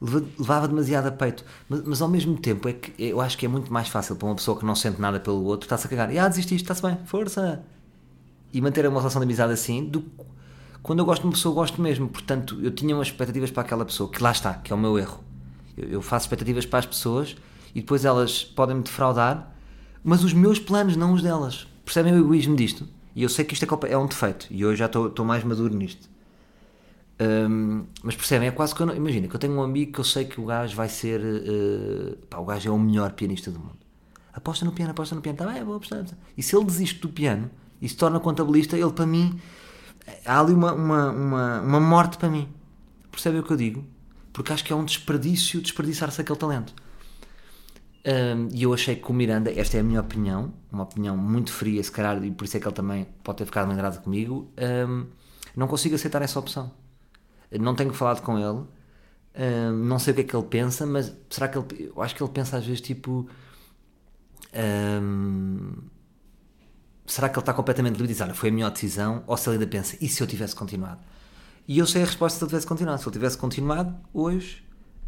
levava 0.00 0.68
demasiado 0.68 1.06
a 1.06 1.12
peito, 1.12 1.44
mas, 1.68 1.82
mas, 1.84 2.02
ao 2.02 2.08
mesmo 2.08 2.36
tempo 2.36 2.68
é 2.68 2.72
que 2.72 2.92
eu 2.98 3.20
acho 3.20 3.36
que 3.38 3.46
é 3.46 3.48
muito 3.48 3.72
mais 3.72 3.88
fácil 3.88 4.16
para 4.16 4.26
uma 4.26 4.34
pessoa 4.34 4.58
que 4.58 4.64
não 4.64 4.74
sente 4.74 5.00
nada 5.00 5.20
pelo 5.20 5.44
outro, 5.44 5.66
está-se 5.66 5.86
a 5.86 5.90
cagar, 5.90 6.10
ah, 6.16 6.28
desististe, 6.28 6.62
está-se 6.62 6.82
bem, 6.82 6.98
força, 7.06 7.64
e 8.52 8.60
manter 8.60 8.86
uma 8.86 9.00
relação 9.00 9.20
de 9.20 9.24
amizade 9.24 9.52
assim, 9.52 9.84
do 9.84 10.04
quando 10.82 11.00
eu 11.00 11.04
gosto 11.04 11.22
de 11.22 11.28
uma 11.28 11.32
pessoa, 11.32 11.54
gosto 11.54 11.80
mesmo. 11.80 12.08
Portanto, 12.08 12.58
eu 12.62 12.70
tinha 12.70 12.94
umas 12.94 13.08
expectativas 13.08 13.50
para 13.50 13.62
aquela 13.62 13.84
pessoa, 13.84 14.10
que 14.10 14.22
lá 14.22 14.30
está, 14.30 14.54
que 14.54 14.72
é 14.72 14.76
o 14.76 14.78
meu 14.78 14.98
erro. 14.98 15.22
Eu, 15.76 15.88
eu 15.88 16.02
faço 16.02 16.24
expectativas 16.24 16.66
para 16.66 16.80
as 16.80 16.86
pessoas 16.86 17.36
e 17.74 17.80
depois 17.80 18.04
elas 18.04 18.44
podem 18.44 18.76
me 18.76 18.82
defraudar, 18.82 19.54
mas 20.02 20.24
os 20.24 20.32
meus 20.32 20.58
planos, 20.58 20.96
não 20.96 21.12
os 21.12 21.22
delas. 21.22 21.66
Percebem 21.84 22.12
o 22.12 22.18
egoísmo 22.18 22.56
disto? 22.56 22.86
E 23.14 23.22
eu 23.22 23.28
sei 23.28 23.44
que 23.44 23.54
isto 23.54 23.64
é, 23.64 23.92
é 23.92 23.98
um 23.98 24.06
defeito, 24.06 24.46
e 24.50 24.64
hoje 24.64 24.78
já 24.78 24.86
estou 24.86 25.24
mais 25.24 25.42
maduro 25.42 25.74
nisto. 25.74 26.08
Um, 27.20 27.84
mas 28.02 28.14
percebem, 28.14 28.46
é 28.46 28.52
quase 28.52 28.72
que 28.72 28.80
eu 28.80 28.86
não, 28.86 28.94
imagina 28.94 29.26
que 29.26 29.34
eu 29.34 29.40
tenho 29.40 29.54
um 29.54 29.62
amigo 29.62 29.92
que 29.92 29.98
eu 29.98 30.04
sei 30.04 30.24
que 30.24 30.40
o 30.40 30.46
gajo 30.46 30.76
vai 30.76 30.88
ser 30.88 31.20
uh, 31.20 32.16
pá, 32.28 32.38
o 32.38 32.44
gajo 32.44 32.68
é 32.68 32.72
o 32.72 32.78
melhor 32.78 33.10
pianista 33.10 33.50
do 33.50 33.58
mundo 33.58 33.88
aposta 34.38 34.64
no 34.64 34.72
piano, 34.72 34.92
aposta 34.92 35.14
no 35.14 35.20
piano, 35.20 35.36
tá 35.36 35.46
bem, 35.46 35.62
vou 35.62 35.76
apostar 35.76 36.04
e 36.36 36.42
se 36.42 36.56
ele 36.56 36.64
desiste 36.64 37.00
do 37.00 37.08
piano 37.08 37.50
e 37.80 37.88
se 37.88 37.96
torna 37.96 38.18
contabilista, 38.18 38.76
ele 38.76 38.92
para 38.92 39.06
mim 39.06 39.38
há 40.24 40.40
ali 40.40 40.52
uma, 40.52 40.72
uma, 40.72 41.10
uma, 41.10 41.60
uma 41.60 41.80
morte 41.80 42.18
para 42.18 42.28
mim 42.28 42.48
percebem 43.10 43.40
o 43.40 43.42
que 43.42 43.52
eu 43.52 43.56
digo? 43.56 43.84
porque 44.32 44.52
acho 44.52 44.64
que 44.64 44.72
é 44.72 44.76
um 44.76 44.84
desperdício 44.84 45.60
desperdiçar-se 45.60 46.20
aquele 46.20 46.38
talento 46.38 46.74
um, 48.06 48.48
e 48.52 48.62
eu 48.62 48.72
achei 48.72 48.96
que 48.96 49.10
o 49.10 49.12
Miranda, 49.12 49.50
esta 49.50 49.76
é 49.76 49.80
a 49.80 49.82
minha 49.82 50.00
opinião 50.00 50.52
uma 50.70 50.84
opinião 50.84 51.16
muito 51.16 51.52
fria, 51.52 51.82
se 51.82 51.90
calhar 51.90 52.22
e 52.24 52.30
por 52.30 52.44
isso 52.44 52.56
é 52.56 52.60
que 52.60 52.66
ele 52.66 52.74
também 52.74 53.06
pode 53.22 53.38
ter 53.38 53.44
ficado 53.44 53.68
mandrado 53.68 54.00
comigo 54.00 54.50
um, 54.88 55.06
não 55.56 55.66
consigo 55.66 55.94
aceitar 55.94 56.22
essa 56.22 56.38
opção 56.38 56.72
não 57.52 57.74
tenho 57.74 57.92
falado 57.94 58.20
com 58.22 58.38
ele, 58.38 58.58
uh, 58.58 59.72
não 59.72 59.98
sei 59.98 60.12
o 60.12 60.14
que 60.16 60.20
é 60.20 60.24
que 60.24 60.36
ele 60.36 60.46
pensa, 60.46 60.84
mas 60.84 61.16
será 61.30 61.48
que 61.48 61.56
ele. 61.56 61.92
Eu 61.94 62.02
acho 62.02 62.14
que 62.14 62.22
ele 62.22 62.32
pensa 62.32 62.58
às 62.58 62.66
vezes 62.66 62.80
tipo. 62.80 63.28
Um, 65.02 65.72
será 67.08 67.28
que 67.28 67.36
ele 67.36 67.42
está 67.42 67.52
completamente 67.52 67.94
livre 67.94 68.12
e 68.12 68.14
diz: 68.14 68.20
Olha, 68.20 68.34
foi 68.34 68.50
a 68.50 68.52
melhor 68.52 68.70
decisão? 68.70 69.24
Ou 69.26 69.36
se 69.36 69.48
ele 69.48 69.56
ainda 69.56 69.66
pensa: 69.66 69.96
E 70.00 70.08
se 70.08 70.22
eu 70.22 70.26
tivesse 70.26 70.54
continuado? 70.54 71.00
E 71.66 71.78
eu 71.78 71.86
sei 71.86 72.02
a 72.02 72.06
resposta 72.06 72.38
se 72.38 72.44
ele 72.44 72.50
tivesse 72.50 72.66
continuado. 72.66 73.00
Se 73.00 73.08
ele 73.08 73.12
tivesse 73.12 73.38
continuado, 73.38 73.94
hoje 74.12 74.64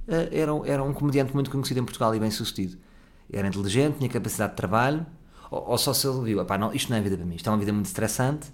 uh, 0.08 0.28
era, 0.32 0.52
era 0.72 0.82
um 0.82 0.92
comediante 0.92 1.32
muito 1.32 1.50
conhecido 1.50 1.80
em 1.80 1.84
Portugal 1.84 2.14
e 2.14 2.18
bem 2.18 2.30
sucedido. 2.30 2.78
Era 3.32 3.46
inteligente, 3.46 3.98
tinha 3.98 4.10
capacidade 4.10 4.52
de 4.52 4.56
trabalho, 4.56 5.06
ou, 5.50 5.70
ou 5.70 5.78
só 5.78 5.92
se 5.92 6.06
ele 6.06 6.20
viu: 6.24 6.44
não, 6.58 6.72
isto 6.74 6.90
não 6.90 6.96
é 6.96 7.00
vida 7.00 7.16
para 7.16 7.26
mim, 7.26 7.36
isto 7.36 7.48
é 7.48 7.52
uma 7.52 7.58
vida 7.58 7.72
muito 7.72 7.86
estressante, 7.86 8.48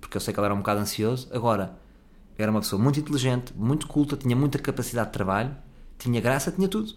porque 0.00 0.16
eu 0.16 0.20
sei 0.20 0.32
que 0.32 0.40
ele 0.40 0.46
era 0.46 0.54
um 0.54 0.58
bocado 0.58 0.80
ansioso. 0.80 1.28
Agora 1.32 1.76
era 2.38 2.50
uma 2.50 2.60
pessoa 2.60 2.80
muito 2.80 2.98
inteligente, 2.98 3.52
muito 3.56 3.86
culta, 3.86 4.16
tinha 4.16 4.34
muita 4.34 4.58
capacidade 4.58 5.08
de 5.08 5.12
trabalho, 5.12 5.54
tinha 5.98 6.20
graça, 6.20 6.50
tinha 6.50 6.68
tudo. 6.68 6.94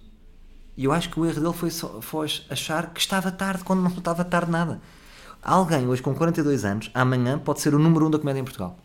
E 0.78 0.86
eu 0.86 0.92
acho 0.92 1.10
que 1.10 1.20
o 1.20 1.26
erro 1.26 1.42
dele 1.42 1.54
foi, 1.54 1.72
só, 1.72 2.02
foi 2.02 2.28
achar 2.50 2.94
que 2.94 3.00
estava 3.00 3.32
tarde 3.32 3.64
quando 3.64 3.82
não 3.82 3.90
estava 3.90 4.24
tarde 4.26 4.52
nada. 4.52 4.82
Alguém 5.46 5.88
hoje 5.88 6.02
com 6.02 6.16
42 6.16 6.66
anos, 6.66 6.90
amanhã 6.92 7.38
pode 7.38 7.62
ser 7.62 7.76
o 7.76 7.78
número 7.78 8.08
um 8.08 8.10
da 8.10 8.18
comédia 8.18 8.40
em 8.40 8.44
Portugal. 8.44 8.80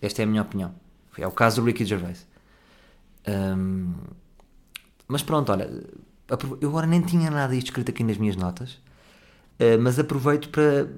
Esta 0.00 0.22
é 0.22 0.24
a 0.24 0.26
minha 0.28 0.40
opinião. 0.40 0.72
É 1.18 1.26
o 1.26 1.32
caso 1.32 1.60
do 1.60 1.66
Ricky 1.66 1.84
Gervais. 1.84 2.24
Um, 3.26 3.92
mas 5.08 5.24
pronto, 5.24 5.50
olha, 5.50 5.68
eu 6.60 6.68
agora 6.68 6.86
nem 6.86 7.00
tinha 7.02 7.28
nada 7.28 7.52
disto 7.52 7.66
escrito 7.66 7.90
aqui 7.90 8.04
nas 8.04 8.18
minhas 8.18 8.36
notas, 8.36 8.74
uh, 9.58 9.80
mas 9.80 9.98
aproveito 9.98 10.48
para. 10.50 10.88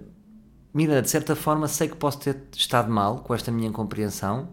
Mira, 0.74 1.00
de 1.00 1.08
certa 1.08 1.34
forma 1.34 1.66
sei 1.68 1.88
que 1.88 1.96
posso 1.96 2.20
ter 2.20 2.42
estado 2.54 2.92
mal 2.92 3.20
com 3.20 3.34
esta 3.34 3.50
minha 3.50 3.72
compreensão 3.72 4.50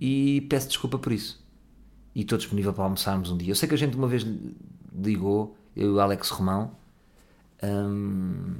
e 0.00 0.42
peço 0.42 0.68
desculpa 0.68 0.96
por 0.96 1.12
isso. 1.12 1.44
E 2.14 2.20
estou 2.20 2.38
disponível 2.38 2.72
para 2.72 2.84
almoçarmos 2.84 3.32
um 3.32 3.36
dia. 3.36 3.50
Eu 3.50 3.56
sei 3.56 3.68
que 3.68 3.74
a 3.74 3.78
gente 3.78 3.96
uma 3.96 4.06
vez 4.06 4.24
ligou, 4.94 5.56
eu 5.74 5.88
e 5.88 5.90
o 5.90 6.00
Alex 6.00 6.28
Romão, 6.28 6.70
hum, 7.64 8.58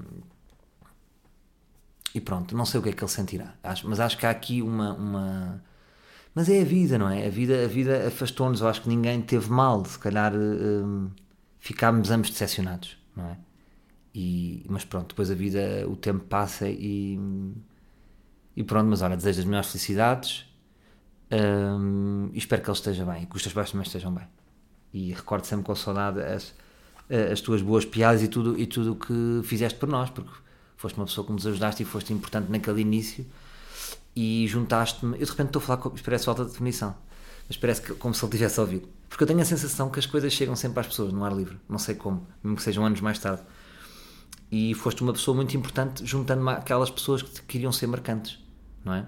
e 2.15 2.21
pronto, 2.21 2.57
não 2.57 2.65
sei 2.65 2.81
o 2.81 2.83
que 2.83 2.91
é 2.91 2.93
que 2.93 3.03
ele 3.03 3.11
sentirá, 3.11 3.55
acho, 3.63 3.89
mas 3.89 3.99
acho 4.01 4.19
que 4.19 4.27
há 4.27 4.31
aqui 4.31 4.61
uma, 4.63 4.93
uma. 4.95 5.63
Mas 6.35 6.49
é 6.49 6.61
a 6.61 6.65
vida, 6.65 6.99
não 6.99 7.09
é? 7.09 7.27
A 7.27 7.31
vida, 7.31 7.65
a 7.65 7.69
vida 7.69 8.09
afastou-nos. 8.09 8.61
Eu 8.61 8.69
acho 8.69 8.83
que 8.83 8.89
ninguém 8.89 9.21
teve 9.21 9.51
mal, 9.51 9.85
se 9.85 9.99
calhar 9.99 10.35
hum, 10.35 11.11
ficámos 11.59 12.11
ambos 12.11 12.31
decepcionados, 12.31 12.99
não 13.15 13.27
é? 13.27 13.37
E, 14.15 14.65
mas 14.69 14.85
pronto, 14.85 15.09
depois 15.09 15.31
a 15.31 15.35
vida, 15.35 15.87
o 15.89 15.97
tempo 15.97 16.25
passa 16.25 16.69
e. 16.69 17.19
E 18.55 18.63
pronto, 18.63 18.89
mas 18.89 19.01
olha, 19.01 19.17
desejo 19.17 19.41
as 19.41 19.47
melhores 19.47 19.71
felicidades 19.71 20.47
um, 21.33 22.29
e 22.35 22.39
espero 22.39 22.61
que 22.61 22.69
ele 22.69 22.77
esteja 22.77 23.05
bem 23.07 23.23
e 23.23 23.27
que 23.27 23.35
os 23.35 23.43
teus 23.43 23.55
pais 23.55 23.71
também 23.71 23.87
estejam 23.87 24.13
bem. 24.13 24.29
E 24.93 25.13
recordo 25.13 25.47
sempre 25.47 25.65
com 25.65 25.75
saudade 25.75 26.21
as, 26.21 26.55
as 27.33 27.41
tuas 27.41 27.63
boas 27.63 27.87
piadas 27.87 28.23
e 28.23 28.29
tudo 28.29 28.59
e 28.59 28.67
tudo 28.67 28.93
o 28.93 28.97
que 28.97 29.41
fizeste 29.43 29.79
por 29.79 29.89
nós, 29.89 30.11
porque 30.11 30.31
foste 30.83 30.97
uma 30.97 31.07
pessoa 31.07 31.27
que 31.27 31.33
nos 31.33 31.47
ajudaste 31.47 31.83
e 31.83 31.87
foste 31.87 32.13
importante 32.13 32.51
naquele 32.51 32.81
início 32.81 33.25
e 34.15 34.47
juntaste-me. 34.49 35.19
Eu 35.19 35.25
de 35.25 35.31
repente 35.31 35.47
estou 35.47 35.63
a 35.63 35.65
falar, 35.65 35.79
com, 35.81 35.91
parece 35.91 36.25
falta 36.25 36.45
de 36.45 36.51
definição, 36.51 36.95
mas 37.49 37.57
parece 37.57 37.81
que, 37.81 37.95
como 37.95 38.15
se 38.15 38.25
ele 38.25 38.33
tivesse 38.33 38.61
ouvido. 38.61 38.89
Porque 39.09 39.23
eu 39.23 39.27
tenho 39.27 39.41
a 39.41 39.45
sensação 39.45 39.91
que 39.91 39.99
as 39.99 40.07
coisas 40.07 40.33
chegam 40.33 40.57
sempre 40.57 40.81
às 40.81 40.87
pessoas 40.87 41.13
no 41.13 41.25
ar 41.25 41.33
livre, 41.33 41.59
não 41.69 41.79
sei 41.79 41.95
como, 41.95 42.27
mesmo 42.43 42.57
que 42.57 42.63
sejam 42.63 42.85
anos 42.85 43.01
mais 43.01 43.19
tarde. 43.19 43.43
E 44.51 44.75
foste 44.75 45.03
uma 45.03 45.13
pessoa 45.13 45.35
muito 45.35 45.57
importante 45.57 46.05
juntando-me 46.05 46.51
àquelas 46.51 46.91
pessoas 46.91 47.23
que 47.23 47.43
queriam 47.43 47.73
ser 47.73 47.87
marcantes, 47.87 48.39
não 48.85 48.93
é? 48.93 49.07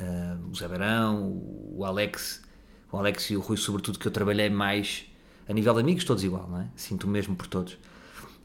uh, 0.00 0.50
o 0.50 0.54
Zé 0.54 0.66
Barão, 0.66 1.42
o 1.72 1.84
Alex, 1.84 2.42
o 2.90 2.96
Alex 2.96 3.30
e 3.30 3.36
o 3.36 3.40
Rui, 3.40 3.56
sobretudo, 3.56 3.98
que 3.98 4.06
eu 4.06 4.12
trabalhei 4.12 4.50
mais 4.50 5.06
a 5.48 5.52
nível 5.52 5.74
de 5.74 5.80
amigos, 5.80 6.04
todos 6.04 6.24
igual, 6.24 6.48
não 6.48 6.60
é? 6.60 6.68
Sinto 6.76 7.04
o 7.04 7.10
mesmo 7.10 7.36
por 7.36 7.46
todos. 7.46 7.76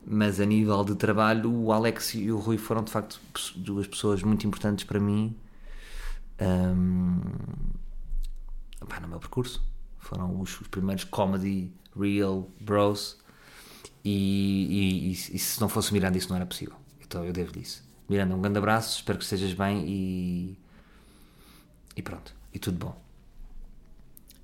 Mas 0.08 0.40
a 0.40 0.46
nível 0.46 0.84
de 0.84 0.96
trabalho, 0.96 1.52
o 1.52 1.72
Alex 1.72 2.14
e 2.14 2.32
o 2.32 2.38
Rui 2.38 2.58
foram 2.58 2.84
de 2.84 2.92
facto 2.92 3.20
duas 3.56 3.88
pessoas 3.88 4.22
muito 4.22 4.46
importantes 4.46 4.86
para 4.86 5.00
mim 5.00 5.36
um, 6.40 7.22
pá, 8.88 9.00
no 9.00 9.08
meu 9.08 9.20
percurso. 9.20 9.64
Foram 9.98 10.40
os, 10.40 10.62
os, 10.62 10.68
primeiros 10.68 11.04
comedy 11.06 11.72
real 12.00 12.50
bros. 12.62 13.18
E, 14.04 15.10
e, 15.10 15.12
e, 15.12 15.40
se 15.40 15.60
não 15.60 15.68
fosse 15.68 15.90
o 15.90 15.94
Miranda, 15.94 16.18
isso 16.18 16.30
não 16.30 16.36
era 16.36 16.46
possível. 16.46 16.76
Então 17.02 17.26
eu 17.26 17.34
devo-lhe 17.34 17.62
isso. 17.62 17.84
Miranda, 18.08 18.36
um 18.36 18.42
grande 18.42 18.60
abraço, 18.60 19.00
espero 19.00 19.18
que 19.18 19.24
estejas 19.24 19.54
bem 19.54 19.84
e 19.88 20.58
e 21.96 22.02
pronto, 22.02 22.36
e 22.54 22.60
tudo 22.60 22.78
bom. 22.78 23.02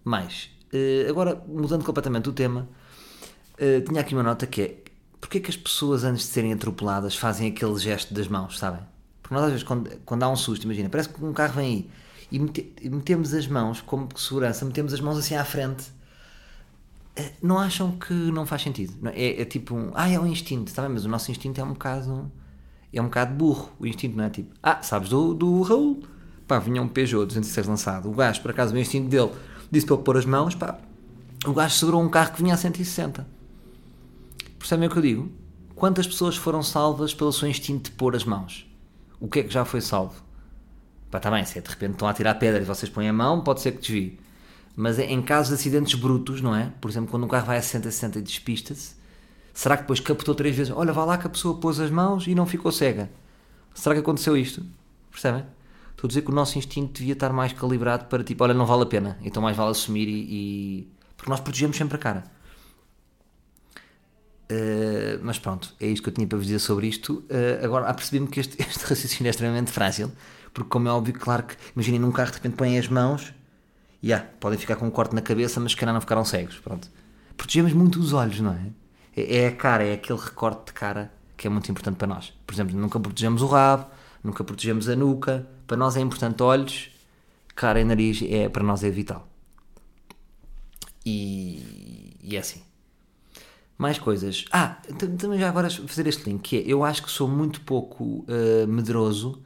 Mais, 0.04 0.50
uh, 0.74 1.10
agora 1.10 1.36
mudando 1.48 1.84
completamente 1.84 2.30
o 2.30 2.34
tema, 2.34 2.68
uh, 3.56 3.82
tinha 3.86 4.02
aqui 4.02 4.16
uma 4.16 4.24
nota 4.24 4.48
que 4.48 4.62
é 4.62 4.78
porque 5.22 5.38
é 5.38 5.42
que 5.42 5.50
as 5.50 5.56
pessoas 5.56 6.04
antes 6.04 6.24
de 6.24 6.32
serem 6.32 6.52
atropeladas 6.52 7.16
fazem 7.16 7.48
aquele 7.48 7.78
gesto 7.78 8.14
das 8.14 8.28
mãos, 8.28 8.60
sabem? 8.60 8.82
Porque 9.22 9.34
nós 9.34 9.46
às 9.46 9.52
vezes 9.52 9.64
quando, 9.64 9.90
quando 10.04 10.24
há 10.24 10.30
um 10.30 10.36
susto, 10.36 10.64
imagina, 10.64 10.90
parece 10.90 11.08
que 11.08 11.24
um 11.24 11.32
carro 11.32 11.54
vem 11.54 11.66
aí 11.66 11.90
e, 12.32 12.40
mete, 12.40 12.74
e 12.82 12.90
metemos 12.90 13.34
as 13.34 13.48
mãos, 13.48 13.80
como 13.80 14.10
segurança, 14.18 14.66
metemos 14.66 14.94
as 14.94 15.00
mãos 15.00 15.18
assim 15.18 15.36
à 15.36 15.46
frente. 15.46 15.86
Uh, 17.18 17.32
não 17.42 17.60
acham 17.60 17.92
que 17.92 18.14
não 18.14 18.46
faz 18.46 18.64
sentido? 18.64 18.94
É, 19.14 19.42
é 19.42 19.46
tipo 19.46 19.76
um, 19.76 19.92
ah, 19.94 20.10
é 20.10 20.20
um 20.20 20.28
instinto, 20.28 20.68
está 20.68 20.82
bem, 20.82 20.92
mas 20.92 21.06
o 21.06 21.10
nosso 21.10 21.32
instinto 21.32 21.62
é 21.62 21.64
um 21.64 21.74
bocado 21.74 22.30
é 22.92 23.02
um 23.02 23.06
bocado 23.06 23.34
burro. 23.34 23.72
O 23.80 23.88
instinto 23.88 24.18
não 24.18 24.26
é 24.26 24.30
tipo, 24.30 24.54
ah, 24.62 24.82
sabes 24.82 25.10
do, 25.10 25.34
do 25.34 25.62
Raul? 25.62 26.04
pá, 26.52 26.60
vinha 26.60 26.82
um 26.82 26.88
Peugeot 26.88 27.26
206 27.26 27.68
lançado, 27.68 28.10
o 28.10 28.14
gajo, 28.14 28.42
por 28.42 28.52
acaso, 28.52 28.76
o 28.76 28.78
instinto 28.78 29.08
dele 29.08 29.32
disse 29.72 29.86
para 29.86 29.96
pôr 29.98 30.18
as 30.18 30.26
mãos, 30.26 30.54
pá, 30.54 30.78
o 31.46 31.54
gajo 31.54 31.76
segurou 31.76 32.02
um 32.04 32.10
carro 32.10 32.34
que 32.34 32.44
vinha 32.44 32.54
a 32.54 32.58
160. 32.58 33.26
Percebem 34.62 34.88
o 34.88 34.92
que 34.92 34.98
eu 34.98 35.02
digo? 35.02 35.32
Quantas 35.74 36.06
pessoas 36.06 36.38
foram 36.38 36.62
salvas 36.62 37.16
pelo 37.16 37.34
seu 37.34 37.50
instinto 37.50 37.90
de 37.90 37.98
pôr 37.98 38.16
as 38.16 38.24
mãos? 38.24 38.72
O 39.20 39.28
que 39.28 39.40
é 39.40 39.44
que 39.44 39.50
já 39.50 39.66
foi 39.66 39.82
salvo? 39.82 40.22
Pá, 41.10 41.18
está 41.18 41.32
bem, 41.32 41.44
se 41.44 41.58
é 41.58 41.62
de 41.62 41.68
repente 41.68 41.94
estão 41.94 42.08
a 42.08 42.14
tirar 42.14 42.36
pedra 42.36 42.62
e 42.62 42.66
vocês 42.66 42.88
põem 42.88 43.10
a 43.10 43.14
mão, 43.14 43.42
pode 43.42 43.60
ser 43.60 43.72
que 43.72 43.80
desvie. 43.80 44.20
Mas 44.76 45.00
é 45.00 45.12
em 45.12 45.20
casos 45.20 45.48
de 45.50 45.56
acidentes 45.56 45.96
brutos, 45.96 46.42
não 46.42 46.56
é? 46.56 46.72
Por 46.80 46.92
exemplo, 46.92 47.10
quando 47.10 47.24
um 47.24 47.28
carro 47.28 47.48
vai 47.48 47.58
a 47.58 47.62
60, 47.62 47.90
60 47.90 48.20
e 48.20 48.22
despista-se, 48.22 48.94
será 49.52 49.76
que 49.76 49.82
depois 49.82 50.00
captou 50.00 50.36
três 50.36 50.56
vezes? 50.56 50.72
Olha, 50.72 50.94
vá 50.94 51.06
lá 51.06 51.18
que 51.18 51.26
a 51.26 51.30
pessoa 51.30 51.58
pôs 51.58 51.80
as 51.80 51.90
mãos 51.90 52.28
e 52.28 52.36
não 52.36 52.46
ficou 52.46 52.72
cega. 52.72 53.10
Será 53.74 53.96
que 53.96 54.02
aconteceu 54.02 54.38
isto? 54.38 54.64
Percebem? 55.10 55.44
Estou 55.90 56.08
a 56.08 56.10
dizer 56.10 56.22
que 56.22 56.30
o 56.30 56.36
nosso 56.36 56.60
instinto 56.60 57.00
devia 57.00 57.14
estar 57.14 57.34
mais 57.34 57.52
calibrado 57.52 58.06
para 58.06 58.24
tipo, 58.24 58.44
olha, 58.44 58.54
não 58.54 58.68
vale 58.68 58.84
a 58.84 58.86
pena, 58.86 59.18
então 59.24 59.42
mais 59.42 59.58
vale 59.58 59.72
assumir 59.72 60.08
e. 60.08 60.28
e... 60.30 60.88
Porque 61.18 61.32
nós 61.32 61.40
protegemos 61.40 61.76
sempre 61.76 61.96
a 61.96 62.00
cara. 62.00 62.24
Uh, 64.52 65.18
mas 65.22 65.40
pronto, 65.40 65.74
é 65.80 65.88
isto 65.88 66.04
que 66.04 66.10
eu 66.10 66.14
tinha 66.14 66.28
para 66.28 66.38
vos 66.38 66.46
dizer 66.46 66.60
sobre 66.60 66.88
isto. 66.88 67.24
Uh, 67.30 67.64
agora, 67.64 67.88
apercebi-me 67.88 68.28
que 68.28 68.42
este, 68.42 68.60
este 68.62 68.84
raciocínio 68.84 69.30
é 69.30 69.32
extremamente 69.32 69.72
frágil, 69.72 70.12
porque, 70.54 70.70
como 70.70 70.90
é 70.90 70.92
óbvio, 70.92 71.14
claro 71.14 71.44
que, 71.44 71.56
imaginem 71.74 72.00
num 72.00 72.12
carro 72.12 72.32
de 72.32 72.38
repente 72.38 72.56
põem 72.58 72.78
as 72.78 72.90
mãos 72.90 73.34
e 74.04 74.08
yeah, 74.08 74.28
podem 74.42 74.60
ficar 74.60 74.76
com 74.76 74.88
um 74.88 74.92
corte 74.92 75.16
na 75.16 75.22
cabeça, 75.22 75.60
mas 75.62 75.74
calhar 75.74 75.94
não 75.94 76.02
ficaram 76.02 76.26
cegos. 76.26 76.60
Pronto. 76.60 76.90
Protegemos 77.38 77.72
muito 77.72 78.00
os 78.00 78.12
olhos, 78.12 78.42
não 78.42 78.52
é? 78.52 78.68
é? 79.16 79.44
É 79.44 79.48
a 79.48 79.56
cara, 79.56 79.86
é 79.86 79.94
aquele 79.94 80.20
recorte 80.20 80.66
de 80.66 80.74
cara 80.74 81.14
que 81.38 81.48
é 81.48 81.50
muito 81.50 81.72
importante 81.72 81.96
para 81.96 82.08
nós. 82.08 82.34
Por 82.46 82.54
exemplo, 82.54 82.78
nunca 82.78 83.00
protegemos 83.00 83.42
o 83.42 83.48
rabo, 83.48 83.86
nunca 84.24 84.44
protegemos 84.44 84.90
a 84.90 84.96
nuca. 84.96 85.48
Para 85.66 85.78
nós 85.78 85.96
é 85.96 86.02
importante 86.02 86.44
olhos, 86.44 86.90
cara 87.56 87.80
e 87.80 87.86
nariz, 87.86 88.22
é, 88.28 88.50
para 88.50 88.64
nós 88.64 88.84
é 88.84 88.90
vital. 88.90 89.28
E, 91.06 92.18
e 92.22 92.36
é 92.36 92.40
assim. 92.40 92.62
Mais 93.82 93.98
coisas. 93.98 94.46
Ah, 94.52 94.78
também 95.18 95.40
já 95.40 95.50
agora 95.50 95.70
fazer 95.70 96.06
este 96.08 96.30
link, 96.30 96.42
que 96.42 96.58
é, 96.58 96.64
eu 96.66 96.84
acho 96.84 97.04
que 97.04 97.10
sou 97.10 97.28
muito 97.28 97.62
pouco 97.62 98.04
uh, 98.04 98.68
medroso 98.68 99.42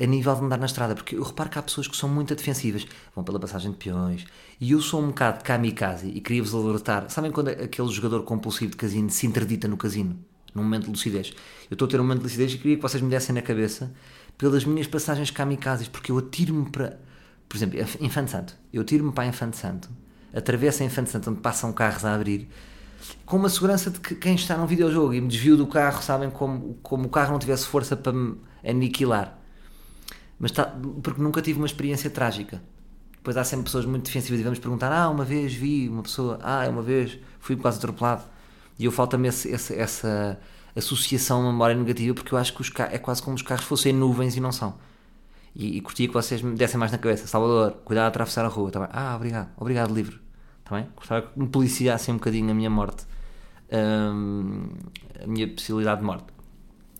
a 0.00 0.06
nível 0.06 0.34
de 0.34 0.44
andar 0.44 0.58
na 0.58 0.66
estrada, 0.66 0.94
porque 0.94 1.16
eu 1.16 1.22
reparo 1.22 1.48
que 1.48 1.58
há 1.58 1.62
pessoas 1.62 1.88
que 1.88 1.96
são 1.96 2.08
muito 2.08 2.34
defensivas, 2.34 2.86
vão 3.14 3.24
pela 3.24 3.40
passagem 3.40 3.70
de 3.70 3.78
peões, 3.78 4.26
e 4.60 4.72
eu 4.72 4.80
sou 4.80 5.02
um 5.02 5.08
bocado 5.08 5.42
kamikaze 5.42 6.08
e 6.08 6.20
queria-vos 6.20 6.54
alertar. 6.54 7.08
Sabem 7.08 7.30
quando 7.30 7.48
aquele 7.48 7.88
jogador 7.88 8.22
compulsivo 8.22 8.70
de 8.70 8.76
casino 8.76 9.08
se 9.10 9.26
interdita 9.26 9.66
no 9.66 9.76
casino? 9.76 10.18
num 10.54 10.62
momento 10.62 10.84
de 10.84 10.90
lucidez. 10.90 11.32
Eu 11.70 11.74
estou 11.74 11.86
a 11.86 11.90
ter 11.90 12.00
um 12.00 12.02
momento 12.02 12.18
de 12.18 12.24
lucidez 12.24 12.52
e 12.52 12.58
queria 12.58 12.76
que 12.76 12.82
vocês 12.82 13.02
me 13.02 13.08
dessem 13.08 13.34
na 13.34 13.42
cabeça 13.42 13.92
pelas 14.36 14.64
minhas 14.64 14.86
passagens 14.86 15.30
kamikazes, 15.30 15.88
porque 15.88 16.10
eu 16.10 16.18
atiro-me 16.18 16.68
para. 16.70 16.98
Por 17.48 17.56
exemplo, 17.56 17.78
Infante 18.00 18.30
Santo. 18.30 18.56
Eu 18.72 18.82
atiro-me 18.82 19.12
para 19.12 19.26
Infante 19.26 19.56
Santo, 19.56 19.88
atravesso 20.34 20.82
a 20.82 20.86
Infante 20.86 21.10
Santo 21.10 21.30
onde 21.30 21.40
passam 21.40 21.72
carros 21.72 22.04
a 22.04 22.14
abrir, 22.14 22.48
com 23.24 23.36
uma 23.36 23.48
segurança 23.48 23.90
de 23.90 24.00
que 24.00 24.14
quem 24.14 24.34
está 24.34 24.56
num 24.56 24.66
videojogo 24.66 25.14
e 25.14 25.20
me 25.20 25.28
desvio 25.28 25.56
do 25.56 25.66
carro, 25.66 26.02
sabem 26.02 26.30
como, 26.30 26.74
como 26.82 27.06
o 27.06 27.08
carro 27.08 27.32
não 27.32 27.38
tivesse 27.38 27.66
força 27.66 27.96
para 27.96 28.12
me 28.12 28.36
aniquilar. 28.64 29.38
Mas 30.38 30.52
tá, 30.52 30.74
porque 31.02 31.20
nunca 31.20 31.42
tive 31.42 31.58
uma 31.58 31.66
experiência 31.66 32.08
trágica. 32.10 32.62
Depois 33.12 33.36
há 33.36 33.44
sempre 33.44 33.64
pessoas 33.64 33.84
muito 33.84 34.04
defensivas 34.04 34.40
e 34.40 34.42
vamos 34.42 34.58
perguntar: 34.58 34.90
Ah, 34.90 35.10
uma 35.10 35.24
vez 35.24 35.52
vi 35.52 35.88
uma 35.88 36.02
pessoa, 36.02 36.38
ah, 36.42 36.66
uma 36.68 36.82
vez 36.82 37.18
fui 37.38 37.56
quase 37.56 37.76
atropelado. 37.78 38.24
E 38.78 38.86
eu 38.86 38.92
falta-me 38.92 39.28
essa 39.28 40.38
associação 40.74 41.46
à 41.46 41.52
memória 41.52 41.76
negativa 41.76 42.14
porque 42.14 42.32
eu 42.32 42.38
acho 42.38 42.54
que 42.54 42.62
os 42.62 42.70
é 42.90 42.98
quase 42.98 43.22
como 43.22 43.36
os 43.36 43.42
carros 43.42 43.66
fossem 43.66 43.92
nuvens 43.92 44.36
e 44.36 44.40
não 44.40 44.52
são. 44.52 44.74
E, 45.54 45.76
e 45.76 45.80
curtia 45.80 46.06
que 46.06 46.14
vocês 46.14 46.40
me 46.42 46.56
dessem 46.56 46.78
mais 46.78 46.92
na 46.92 46.98
cabeça: 46.98 47.26
Salvador, 47.26 47.72
cuidado 47.84 48.04
a 48.04 48.08
atravessar 48.08 48.44
a 48.44 48.48
rua. 48.48 48.70
Tá? 48.70 48.88
Ah, 48.92 49.16
obrigado, 49.16 49.50
obrigado, 49.58 49.94
livre. 49.94 50.19
Tá? 50.70 50.86
Gostava 50.96 51.22
que 51.22 51.38
me 51.38 51.48
policiassem 51.48 52.14
um 52.14 52.18
bocadinho 52.18 52.50
a 52.50 52.54
minha 52.54 52.70
morte, 52.70 53.04
hum, 53.72 54.68
a 55.22 55.26
minha 55.26 55.48
possibilidade 55.48 56.00
de 56.00 56.06
morte. 56.06 56.26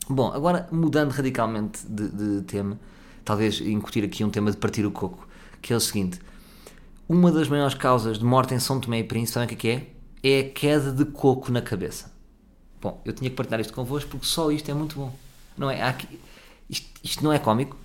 Bom, 0.09 0.33
agora 0.33 0.69
mudando 0.73 1.13
radicalmente 1.13 1.87
de, 1.87 2.09
de 2.09 2.43
tema, 2.43 2.79
talvez 3.25 3.61
incutir 3.61 4.05
aqui 4.05 4.25
um 4.25 4.31
tema 4.31 4.51
de 4.51 4.57
partir 4.57 4.85
o 4.85 4.91
coco, 4.91 5.27
que 5.63 5.73
é 5.73 5.77
o 5.77 5.81
seguinte: 5.81 6.21
uma 7.09 7.31
das 7.31 7.49
maiores 7.49 7.75
causas 7.75 8.19
de 8.19 8.25
morte 8.25 8.55
em 8.55 8.59
São 8.59 8.81
Tomé 8.81 8.99
e 8.99 9.05
Príncipe, 9.05 9.35
sabem 9.35 9.55
o 9.55 9.59
que 9.59 9.69
é? 9.69 9.87
É 10.23 10.41
a 10.41 10.51
queda 10.51 10.91
de 10.91 11.05
coco 11.05 11.53
na 11.53 11.63
cabeça. 11.63 12.13
Bom, 12.81 13.01
eu 13.05 13.13
tinha 13.13 13.31
que 13.31 13.37
partilhar 13.37 13.61
isto 13.61 13.73
convosco 13.73 14.11
porque 14.11 14.27
só 14.27 14.51
isto 14.51 14.69
é 14.69 14.75
muito 14.75 14.97
bom. 14.97 15.15
Não 15.57 15.71
é? 15.71 15.81
Aqui, 15.83 16.19
isto, 16.69 16.89
isto, 17.05 17.23
não 17.23 17.33
é 17.33 17.39
cómico. 17.39 17.77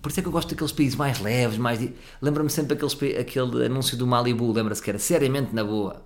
Por 0.00 0.10
isso 0.10 0.20
é 0.20 0.22
que 0.22 0.28
eu 0.28 0.32
gosto 0.32 0.50
daqueles 0.50 0.72
países 0.72 0.96
mais 0.96 1.20
leves, 1.20 1.58
mais. 1.58 1.80
Lembra-me 2.22 2.48
sempre 2.48 2.74
aqueles, 2.74 2.94
aquele 3.18 3.66
anúncio 3.66 3.96
do 3.96 4.06
Malibu, 4.06 4.50
lembra-se 4.52 4.82
que 4.82 4.90
era 4.90 4.98
seriamente 4.98 5.54
na 5.54 5.62
boa. 5.62 6.02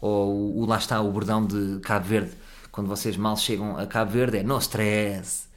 Ou 0.00 0.58
o, 0.58 0.66
lá 0.66 0.78
está 0.78 1.00
o 1.00 1.10
bordão 1.10 1.46
de 1.46 1.80
Cabo 1.80 2.06
Verde, 2.06 2.32
quando 2.70 2.88
vocês 2.88 3.16
mal 3.16 3.36
chegam 3.36 3.76
a 3.76 3.86
Cabo 3.86 4.12
Verde, 4.12 4.38
é 4.38 4.42
no 4.42 4.58
stress. 4.58 5.48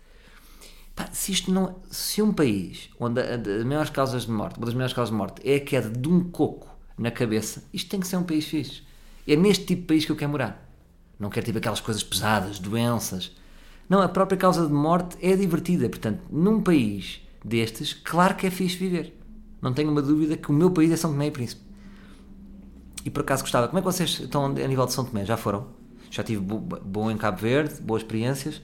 Se 1.11 1.31
isto 1.31 1.51
não. 1.51 1.75
Se 1.89 2.21
um 2.21 2.33
país 2.33 2.89
onde 2.99 3.21
as 3.21 3.63
maiores 3.63 3.89
causas 3.89 4.25
de 4.25 4.31
morte, 4.31 4.57
uma 4.57 4.65
das 4.65 4.73
maiores 4.73 4.93
causas 4.93 5.11
de 5.11 5.17
morte 5.17 5.41
é 5.47 5.55
a 5.55 5.59
queda 5.59 5.89
de 5.89 6.09
um 6.09 6.29
coco 6.29 6.67
na 6.97 7.11
cabeça, 7.11 7.63
isto 7.71 7.89
tem 7.89 7.99
que 7.99 8.07
ser 8.07 8.17
um 8.17 8.23
país 8.23 8.45
fixe. 8.45 8.81
É 9.27 9.35
neste 9.35 9.65
tipo 9.65 9.81
de 9.81 9.87
país 9.87 10.05
que 10.05 10.11
eu 10.11 10.15
quero 10.15 10.31
morar. 10.31 10.67
Não 11.19 11.29
quero 11.29 11.45
tipo 11.45 11.57
aquelas 11.57 11.79
coisas 11.79 12.03
pesadas, 12.03 12.59
doenças. 12.59 13.35
Não, 13.89 14.01
a 14.01 14.09
própria 14.09 14.37
causa 14.37 14.65
de 14.65 14.73
morte 14.73 15.17
é 15.21 15.35
divertida. 15.35 15.87
Portanto, 15.89 16.21
num 16.29 16.61
país 16.61 17.21
destes, 17.47 17.93
claro 17.93 18.35
que 18.35 18.45
é 18.45 18.51
fixe 18.51 18.77
viver. 18.77 19.17
Não 19.61 19.73
tenho 19.73 19.89
uma 19.89 20.01
dúvida 20.01 20.37
que 20.37 20.49
o 20.51 20.53
meu 20.53 20.69
país 20.69 20.91
é 20.91 20.97
São 20.97 21.11
Tomé 21.11 21.27
e 21.27 21.31
Príncipe. 21.31 21.61
E 23.03 23.09
por 23.09 23.21
acaso 23.21 23.43
gostava. 23.43 23.67
Como 23.67 23.79
é 23.79 23.81
que 23.81 23.85
vocês 23.85 24.19
estão 24.19 24.45
a 24.45 24.49
nível 24.49 24.85
de 24.85 24.93
São 24.93 25.05
Tomé? 25.05 25.25
Já 25.25 25.37
foram? 25.37 25.67
Já 26.11 26.23
tive 26.23 26.41
bom 26.41 27.09
em 27.09 27.17
Cabo 27.17 27.37
Verde, 27.37 27.81
boas 27.81 28.01
experiências. 28.01 28.61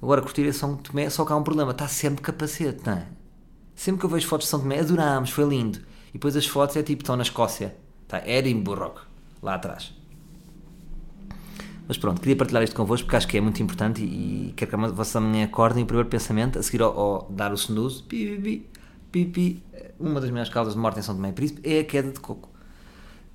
Agora 0.00 0.22
curtir 0.22 0.50
São 0.52 0.76
Tomé, 0.76 1.10
só 1.10 1.24
que 1.24 1.32
há 1.32 1.36
um 1.36 1.42
problema. 1.42 1.72
Está 1.72 1.88
sempre 1.88 2.22
capacete, 2.22 2.86
não 2.86 2.94
é? 2.94 3.06
Sempre 3.74 4.00
que 4.00 4.06
eu 4.06 4.10
vejo 4.10 4.26
fotos 4.26 4.46
de 4.46 4.50
São 4.50 4.60
Tomé, 4.60 4.80
adorámos, 4.80 5.30
foi 5.30 5.44
lindo. 5.44 5.80
E 6.10 6.12
depois 6.14 6.36
as 6.36 6.46
fotos 6.46 6.76
é 6.76 6.82
tipo, 6.82 7.02
estão 7.02 7.16
na 7.16 7.22
Escócia. 7.22 7.76
Está 8.02 8.26
Edinburgh, 8.26 8.94
lá 9.42 9.54
atrás. 9.54 9.94
Mas 11.90 11.98
pronto, 11.98 12.20
queria 12.20 12.36
partilhar 12.36 12.62
isto 12.62 12.76
convosco 12.76 13.04
porque 13.04 13.16
acho 13.16 13.26
que 13.26 13.36
é 13.36 13.40
muito 13.40 13.60
importante 13.60 14.00
e, 14.00 14.50
e 14.50 14.52
quero 14.52 14.70
que 14.70 14.76
vocês 14.76 15.16
amanhã 15.16 15.44
acordem. 15.44 15.82
O 15.82 15.86
primeiro 15.86 16.08
pensamento, 16.08 16.56
a 16.56 16.62
seguir 16.62 16.82
ao, 16.82 16.96
ao 16.96 17.28
dar 17.28 17.50
o 17.50 17.56
snooze, 17.56 18.00
pi, 18.04 18.38
pi, 18.38 18.70
pi, 19.10 19.24
pi, 19.24 19.64
uma 19.98 20.20
das 20.20 20.30
minhas 20.30 20.48
causas 20.48 20.74
de 20.74 20.78
morte 20.78 21.00
em 21.00 21.02
São 21.02 21.16
Tomé 21.16 21.30
e 21.30 21.32
Príncipe 21.32 21.68
é 21.68 21.80
a 21.80 21.84
queda 21.84 22.12
de 22.12 22.20
coco. 22.20 22.48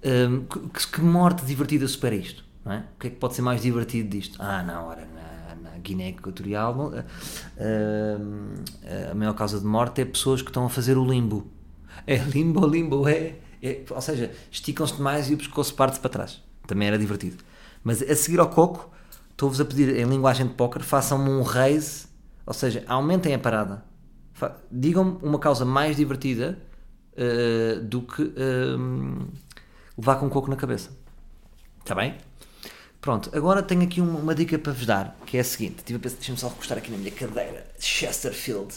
Um, 0.05 0.45
que, 0.45 0.87
que, 0.87 1.01
morte 1.01 1.43
divertida 1.43 1.85
supera 1.85 2.15
isto? 2.15 2.45
Não 2.63 2.71
é? 2.71 2.85
O 2.95 2.99
que 3.01 3.07
é 3.07 3.09
que 3.09 3.17
pode 3.17 3.33
ser 3.33 3.41
mais 3.41 3.61
divertido 3.61 4.07
disto? 4.07 4.41
Ah, 4.41 4.63
não, 4.63 4.87
ora, 4.87 5.05
na, 5.05 5.71
na 5.71 5.77
Guiné 5.79 6.11
Equatorial, 6.11 6.77
uh, 6.77 6.93
uh, 6.93 9.11
a 9.11 9.15
maior 9.15 9.33
causa 9.33 9.59
de 9.59 9.65
morte 9.65 9.99
é 9.99 10.05
pessoas 10.05 10.41
que 10.41 10.49
estão 10.49 10.65
a 10.65 10.69
fazer 10.69 10.97
o 10.97 11.03
limbo. 11.03 11.45
É 12.07 12.15
limbo, 12.15 12.65
limbo, 12.65 13.05
é. 13.05 13.35
é 13.61 13.81
ou 13.89 13.99
seja, 13.99 14.31
esticam-se 14.49 14.95
demais 14.95 15.29
e 15.29 15.33
o 15.33 15.37
pescoço 15.37 15.75
parte 15.75 15.99
para 15.99 16.09
trás. 16.09 16.41
Também 16.65 16.87
era 16.87 16.97
divertido. 16.97 17.43
Mas 17.85 18.01
a 18.01 18.15
seguir 18.15 18.39
ao 18.39 18.49
coco, 18.49 18.91
estou-vos 19.29 19.61
a 19.61 19.65
pedir 19.65 19.95
em 19.95 20.05
linguagem 20.05 20.47
de 20.47 20.55
póquer, 20.55 20.81
façam-me 20.81 21.29
um 21.29 21.43
raise, 21.43 22.07
ou 22.43 22.53
seja, 22.53 22.83
aumentem 22.87 23.35
a 23.35 23.39
parada. 23.39 23.85
Digam-me 24.71 25.19
uma 25.21 25.37
causa 25.37 25.63
mais 25.63 25.95
divertida 25.95 26.57
uh, 27.13 27.79
do 27.81 28.01
que 28.01 28.23
uh, 28.23 29.27
levar 29.95 30.15
com 30.15 30.27
coco 30.31 30.49
na 30.49 30.55
cabeça. 30.55 30.89
Está 31.79 31.93
bem? 31.93 32.17
Pronto, 32.99 33.29
agora 33.37 33.61
tenho 33.61 33.83
aqui 33.83 34.01
uma, 34.01 34.17
uma, 34.17 34.33
dica 34.33 34.57
para 34.57 34.73
vos 34.73 34.87
dar, 34.87 35.15
que 35.23 35.37
é 35.37 35.41
a 35.41 35.43
seguinte. 35.43 35.83
Tive 35.85 35.97
a 35.97 35.99
pensar, 35.99 36.15
deixa-me 36.15 36.39
só 36.39 36.47
recostar 36.47 36.79
aqui 36.79 36.89
na 36.89 36.97
minha 36.97 37.11
cadeira 37.11 37.67
Chesterfield. 37.79 38.73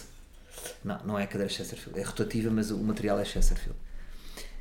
Não, 0.85 1.01
não 1.03 1.19
é 1.19 1.25
a 1.25 1.27
cadeira 1.27 1.51
Chesterfield, 1.51 1.99
é 1.99 2.03
rotativa, 2.03 2.51
mas 2.51 2.71
o 2.71 2.77
material 2.77 3.19
é 3.19 3.25
Chesterfield. 3.25 3.79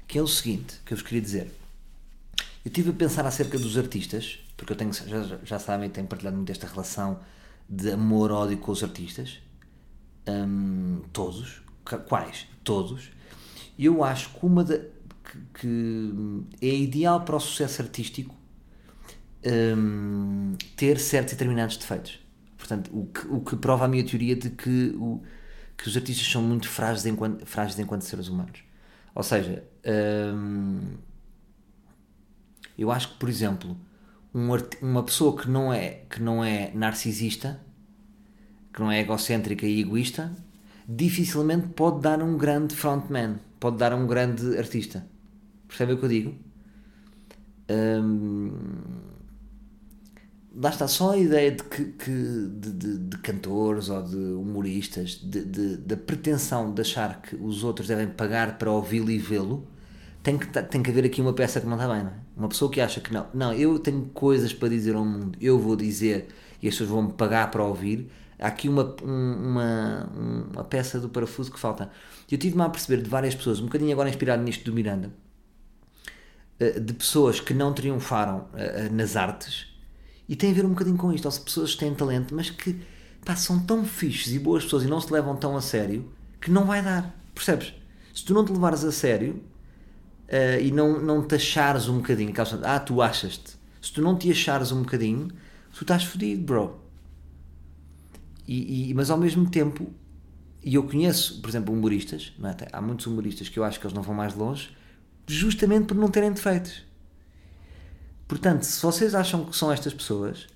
Que 0.07 0.17
é 0.17 0.21
o 0.21 0.27
seguinte, 0.27 0.79
que 0.86 0.93
eu 0.93 0.97
vos 0.97 1.05
queria 1.05 1.21
dizer. 1.21 1.51
Eu 2.67 2.69
estive 2.69 2.89
a 2.89 2.93
pensar 2.93 3.25
acerca 3.25 3.58
dos 3.58 3.77
artistas, 3.77 4.39
porque 4.58 4.73
eu 4.73 4.75
tenho, 4.75 4.91
já, 4.91 5.39
já 5.41 5.58
sabem, 5.58 5.89
tenho 5.89 6.06
partilhado 6.06 6.36
muito 6.36 6.51
esta 6.51 6.67
relação 6.67 7.17
de 7.69 7.91
amor-ódio 7.91 8.58
com 8.58 8.73
os 8.73 8.84
artistas. 8.84 9.39
Um, 10.27 10.99
todos. 11.13 11.62
Quais? 12.10 12.45
Todos. 12.65 13.10
E 13.77 13.86
eu 13.86 14.03
acho 14.03 14.32
que 14.32 14.45
uma 14.45 14.65
da, 14.65 14.80
que, 14.80 15.39
que, 15.53 16.13
é 16.62 16.75
ideal 16.75 17.21
para 17.21 17.38
o 17.38 17.39
sucesso 17.39 17.82
artístico 17.82 18.36
um, 19.77 20.58
ter 20.75 20.99
certos 20.99 21.32
e 21.32 21.36
determinados 21.38 21.77
defeitos. 21.77 22.19
Portanto, 22.58 22.91
o 22.91 23.06
que, 23.06 23.27
o 23.27 23.39
que 23.39 23.56
prova 23.56 23.86
a 23.86 23.88
minha 23.88 24.06
teoria 24.06 24.36
de 24.36 24.49
que, 24.49 24.93
o, 24.97 25.23
que 25.77 25.88
os 25.88 25.95
artistas 25.95 26.27
são 26.30 26.41
muito 26.41 26.67
frágeis 26.67 27.06
enquanto, 27.06 27.45
frágeis 27.45 27.80
enquanto 27.80 28.01
seres 28.01 28.27
humanos. 28.27 28.62
Ou 29.15 29.23
seja, 29.23 29.63
um, 30.36 30.97
eu 32.78 32.92
acho 32.92 33.10
que, 33.10 33.16
por 33.16 33.30
exemplo, 33.30 33.78
um 34.34 34.50
uma 34.82 35.04
pessoa 35.04 35.36
que 35.40 35.50
não 35.50 35.74
é 35.74 36.04
que 36.10 36.22
não 36.22 36.44
é 36.44 36.72
narcisista, 36.74 37.60
que 38.74 38.80
não 38.80 38.92
é 38.92 39.02
egocêntrica 39.02 39.66
e 39.66 39.82
egoísta, 39.82 40.32
dificilmente 40.88 41.68
pode 41.70 42.02
dar 42.02 42.22
um 42.22 42.38
grande 42.38 42.76
frontman, 42.76 43.38
pode 43.60 43.78
dar 43.78 43.94
um 43.94 44.06
grande 44.06 44.58
artista. 44.58 45.06
Percebe 45.68 45.94
o 45.94 45.98
que 45.98 46.06
eu 46.06 46.10
digo? 46.10 46.36
Hum, 47.70 48.52
lá 50.56 50.70
está 50.70 50.88
só 50.88 51.12
a 51.12 51.18
ideia 51.18 51.52
de 51.52 51.63
que, 51.63 51.86
que 51.86 52.12
de, 52.12 52.72
de, 52.72 52.98
de, 52.98 53.18
cantores 53.18 53.90
ou 53.90 54.02
de 54.04 54.16
humoristas, 54.16 55.20
da 55.24 55.98
pretensão 55.98 56.74
de 56.74 56.82
achar 56.82 57.22
que 57.22 57.36
os 57.36 57.63
outros 57.63 57.88
devem 57.88 58.08
pagar 58.08 58.58
para 58.58 58.72
ouvi-lo 58.72 59.12
e 59.12 59.18
vê-lo 59.18 59.68
tem 60.24 60.38
que, 60.38 60.48
tem 60.48 60.84
que 60.84 60.90
haver 60.90 61.06
aqui 61.06 61.22
uma 61.22 61.34
peça 61.34 61.62
que 61.62 61.68
não 61.68 61.76
está 61.78 61.88
bem, 61.94 62.04
não 62.04 62.12
é? 62.12 62.27
Uma 62.38 62.47
pessoa 62.47 62.69
que 62.69 62.80
acha 62.80 63.02
que 63.02 63.12
não, 63.12 63.26
não, 63.34 63.54
eu 63.54 63.80
tenho 63.80 64.06
coisas 64.13 64.54
para 64.54 64.69
dizer 64.69 64.95
ao 64.95 65.04
mundo, 65.04 65.38
eu 65.41 65.58
vou 65.58 65.76
dizer 65.76 66.28
e 66.62 66.67
as 66.67 66.76
pessoas 66.76 66.89
vão 66.89 67.02
me 67.04 67.13
pagar 67.13 67.50
para 67.50 67.63
ouvir. 67.63 68.12
Há 68.39 68.47
aqui 68.47 68.69
uma, 68.69 68.95
uma, 69.02 70.10
uma 70.54 70.63
peça 70.63 71.00
do 71.00 71.10
parafuso 71.10 71.52
que 71.52 71.60
falta. 71.60 71.89
Eu 72.30 72.38
tive-me 72.38 72.62
a 72.62 72.69
perceber 72.69 73.02
de 73.02 73.10
várias 73.10 73.34
pessoas, 73.34 73.60
um 73.60 73.65
bocadinho 73.65 73.91
agora 73.91 74.08
inspirado 74.08 74.43
nisto 74.43 74.63
do 74.63 74.71
Miranda, 74.71 75.12
eh, 76.60 76.80
de 76.80 76.93
pessoas 76.93 77.39
que 77.39 77.56
não 77.56 77.73
triunfaram 77.73 78.47
eh, 78.54 78.86
eh, 78.86 78.89
nas 78.89 79.15
artes 79.15 79.67
e 80.30 80.36
tem 80.36 80.52
a 80.52 80.54
ver 80.54 80.65
um 80.65 80.69
bocadinho 80.69 80.97
com 80.97 81.12
isto. 81.12 81.26
Ou 81.26 81.32
seja, 81.32 81.43
pessoas 81.43 81.73
que 81.73 81.80
têm 81.80 81.95
talento, 81.95 82.36
mas 82.36 82.52
que 82.52 82.80
pá, 83.26 83.36
são 83.36 83.60
tão 83.60 83.84
fixes 83.84 84.34
e 84.34 84.38
boas 84.38 84.63
pessoas 84.63 84.84
e 84.84 84.88
não 84.88 85.02
se 85.02 85.12
levam 85.12 85.36
tão 85.36 85.58
a 85.58 85.62
sério 85.62 86.08
que 86.39 86.52
não 86.52 86.65
vai 86.65 86.84
dar. 86.84 87.15
Percebes? 87.34 87.73
Se 88.13 88.23
tu 88.23 88.34
não 88.36 88.45
te 88.45 88.52
levares 88.52 88.84
a 88.84 88.91
sério, 88.91 89.41
uh, 90.28 90.62
e 90.62 90.72
não, 90.72 91.02
não 91.02 91.26
te 91.26 91.36
achares 91.36 91.88
um 91.88 91.98
bocadinho. 91.98 92.34
Ah, 92.63 92.80
tu 92.80 93.02
achas-te. 93.02 93.58
Se 93.82 93.92
tu 93.92 94.02
não 94.02 94.18
te 94.18 94.30
achares 94.32 94.72
um 94.72 94.82
bocadinho, 94.82 95.30
tu 95.74 95.84
estás 95.84 96.04
fodido, 96.04 96.44
bro. 96.44 96.80
E, 98.48 98.90
e, 98.90 98.94
mas 98.94 99.10
ao 99.10 99.18
mesmo 99.18 99.50
tempo, 99.50 99.92
e 100.63 100.76
eu 100.76 100.84
conheço, 100.84 101.42
por 101.42 101.50
exemplo, 101.50 101.74
humoristas, 101.74 102.34
é? 102.44 102.68
há 102.72 102.82
muitos 102.82 103.06
humoristas 103.06 103.50
que 103.50 103.60
eu 103.60 103.63
acho 103.63 103.80
que 103.80 103.86
eles 103.86 103.94
não 103.96 104.02
vão 104.02 104.16
mais 104.16 104.34
longe, 104.34 104.70
justamente 105.26 105.88
por 105.88 105.98
não 105.98 106.08
terem 106.08 106.32
defeitos. 106.32 106.86
Portanto, 108.28 108.63
se 108.63 108.82
vocês 108.82 109.16
acham 109.16 109.46
que 109.46 109.56
são 109.56 109.72
estas 109.72 109.94
pessoas, 109.94 110.48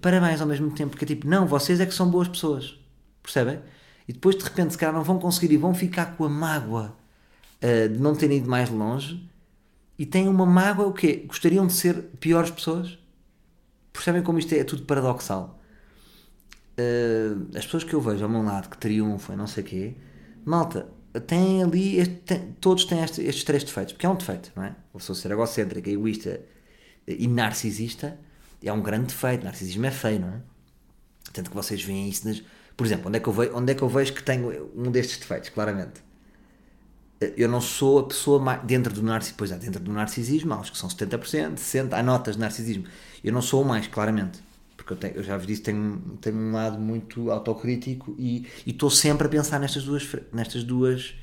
parabéns 0.00 0.40
ao 0.40 0.46
mesmo 0.46 0.70
tempo, 0.72 0.90
porque 0.90 1.04
é 1.04 1.08
tipo, 1.08 1.26
não, 1.26 1.46
vocês 1.46 1.80
é 1.80 1.86
que 1.86 1.94
são 1.94 2.10
boas 2.10 2.28
pessoas, 2.28 2.78
percebem? 3.22 3.60
E 4.06 4.12
depois 4.12 4.36
de 4.36 4.44
repente, 4.44 4.72
se 4.72 4.78
calhar, 4.78 4.94
não 4.94 5.04
vão 5.04 5.18
conseguir 5.18 5.52
e 5.52 5.56
vão 5.56 5.74
ficar 5.74 6.16
com 6.16 6.24
a 6.24 6.28
mágoa 6.28 6.96
uh, 7.62 7.88
de 7.88 7.98
não 7.98 8.14
terem 8.14 8.38
ido 8.38 8.48
mais 8.48 8.70
longe 8.70 9.28
e 9.98 10.06
têm 10.06 10.28
uma 10.28 10.46
mágoa 10.46 10.86
o 10.86 10.92
quê? 10.92 11.24
Gostariam 11.26 11.66
de 11.66 11.72
ser 11.72 12.02
piores 12.18 12.50
pessoas? 12.50 12.98
percebem 13.92 14.22
como 14.22 14.38
isto 14.38 14.54
é, 14.54 14.58
é 14.58 14.64
tudo 14.64 14.82
paradoxal? 14.84 15.58
Uh, 16.78 17.48
as 17.56 17.64
pessoas 17.64 17.84
que 17.84 17.92
eu 17.92 18.00
vejo 18.00 18.24
ao 18.24 18.30
meu 18.30 18.42
lado 18.42 18.70
que 18.70 18.78
triunfam 18.78 19.36
não 19.36 19.46
sei 19.46 19.62
o 19.62 19.66
quê, 19.66 19.94
malta, 20.44 20.88
têm 21.26 21.62
ali, 21.62 21.98
este, 21.98 22.38
todos 22.60 22.84
têm 22.84 23.02
este, 23.02 23.22
estes 23.22 23.44
três 23.44 23.62
defeitos, 23.64 23.92
porque 23.92 24.06
é 24.06 24.08
um 24.08 24.14
defeito, 24.14 24.50
não 24.56 24.64
é? 24.64 24.74
A 24.94 24.98
pessoa 24.98 25.16
ser 25.16 25.30
egocêntrica, 25.30 25.90
egoísta 25.90 26.40
e 27.06 27.26
narcisista 27.26 28.18
é 28.62 28.72
um 28.72 28.82
grande 28.82 29.06
defeito. 29.06 29.44
Narcisismo 29.44 29.86
é 29.86 29.90
feio, 29.90 30.20
não 30.20 30.28
é? 30.28 30.40
Tanto 31.32 31.50
que 31.50 31.56
vocês 31.56 31.82
veem 31.82 32.08
isso 32.08 32.26
nas. 32.26 32.42
Por 32.76 32.86
exemplo, 32.86 33.08
onde 33.08 33.18
é 33.18 33.20
que 33.20 33.28
eu 33.28 33.32
vejo, 33.32 33.56
onde 33.56 33.72
é 33.72 33.74
que 33.74 33.82
eu 33.82 33.88
vejo 33.88 34.14
que 34.14 34.22
tenho 34.22 34.70
um 34.74 34.90
destes 34.90 35.18
defeitos, 35.18 35.50
claramente? 35.50 36.02
Eu 37.20 37.48
não 37.48 37.60
sou 37.60 37.98
a 37.98 38.04
pessoa 38.04 38.38
mais. 38.38 38.62
Dentro 38.62 38.92
do 38.94 39.02
narcisismo, 39.02 39.38
pois 39.38 39.52
é, 39.52 39.58
dentro 39.58 39.80
do 39.80 39.92
narcisismo, 39.92 40.54
acho 40.54 40.72
que 40.72 40.78
são 40.78 40.88
70%, 40.88 41.54
60%, 41.56 41.92
há 41.92 42.02
notas 42.02 42.36
de 42.36 42.40
narcisismo. 42.40 42.84
Eu 43.22 43.32
não 43.32 43.42
sou 43.42 43.62
o 43.62 43.64
mais, 43.64 43.86
claramente. 43.86 44.40
Porque 44.76 44.94
eu, 44.94 44.96
tenho, 44.96 45.14
eu 45.16 45.22
já 45.22 45.36
vos 45.36 45.46
disse, 45.46 45.60
tenho, 45.60 45.98
tenho 46.20 46.36
um 46.36 46.52
lado 46.52 46.78
muito 46.78 47.30
autocrítico 47.30 48.14
e 48.18 48.46
estou 48.66 48.88
sempre 48.88 49.26
a 49.26 49.30
pensar 49.30 49.58
nestas 49.58 49.84
duas, 49.84 50.08
nestas 50.32 50.64
duas 50.64 51.14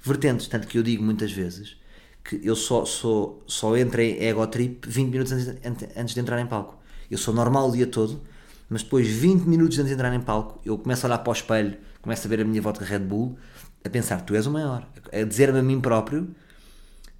vertentes. 0.00 0.46
Tanto 0.46 0.68
que 0.68 0.78
eu 0.78 0.82
digo 0.82 1.02
muitas 1.02 1.32
vezes 1.32 1.76
que 2.22 2.40
eu 2.44 2.54
só, 2.54 2.84
só, 2.84 3.36
só 3.46 3.76
entro 3.76 4.00
em 4.00 4.22
ego 4.22 4.46
trip 4.46 4.88
20 4.88 5.10
minutos 5.10 5.32
antes, 5.32 5.88
antes 5.96 6.14
de 6.14 6.20
entrar 6.20 6.40
em 6.40 6.46
palco. 6.46 6.78
Eu 7.10 7.18
sou 7.18 7.34
normal 7.34 7.68
o 7.68 7.72
dia 7.72 7.86
todo, 7.86 8.20
mas 8.68 8.82
depois, 8.82 9.08
20 9.08 9.42
minutos 9.42 9.78
antes 9.78 9.88
de 9.88 9.94
entrar 9.94 10.14
em 10.14 10.20
palco, 10.20 10.60
eu 10.64 10.78
começo 10.78 11.04
a 11.04 11.08
olhar 11.08 11.18
para 11.18 11.30
o 11.30 11.32
espelho, 11.32 11.76
começo 12.00 12.26
a 12.26 12.30
ver 12.30 12.40
a 12.40 12.44
minha 12.44 12.62
volta 12.62 12.84
Red 12.84 13.00
Bull, 13.00 13.36
a 13.84 13.88
pensar, 13.88 14.20
tu 14.22 14.34
és 14.34 14.46
o 14.46 14.50
maior, 14.50 14.86
a 15.12 15.24
dizer-me 15.24 15.58
a 15.58 15.62
mim 15.62 15.80
próprio, 15.80 16.34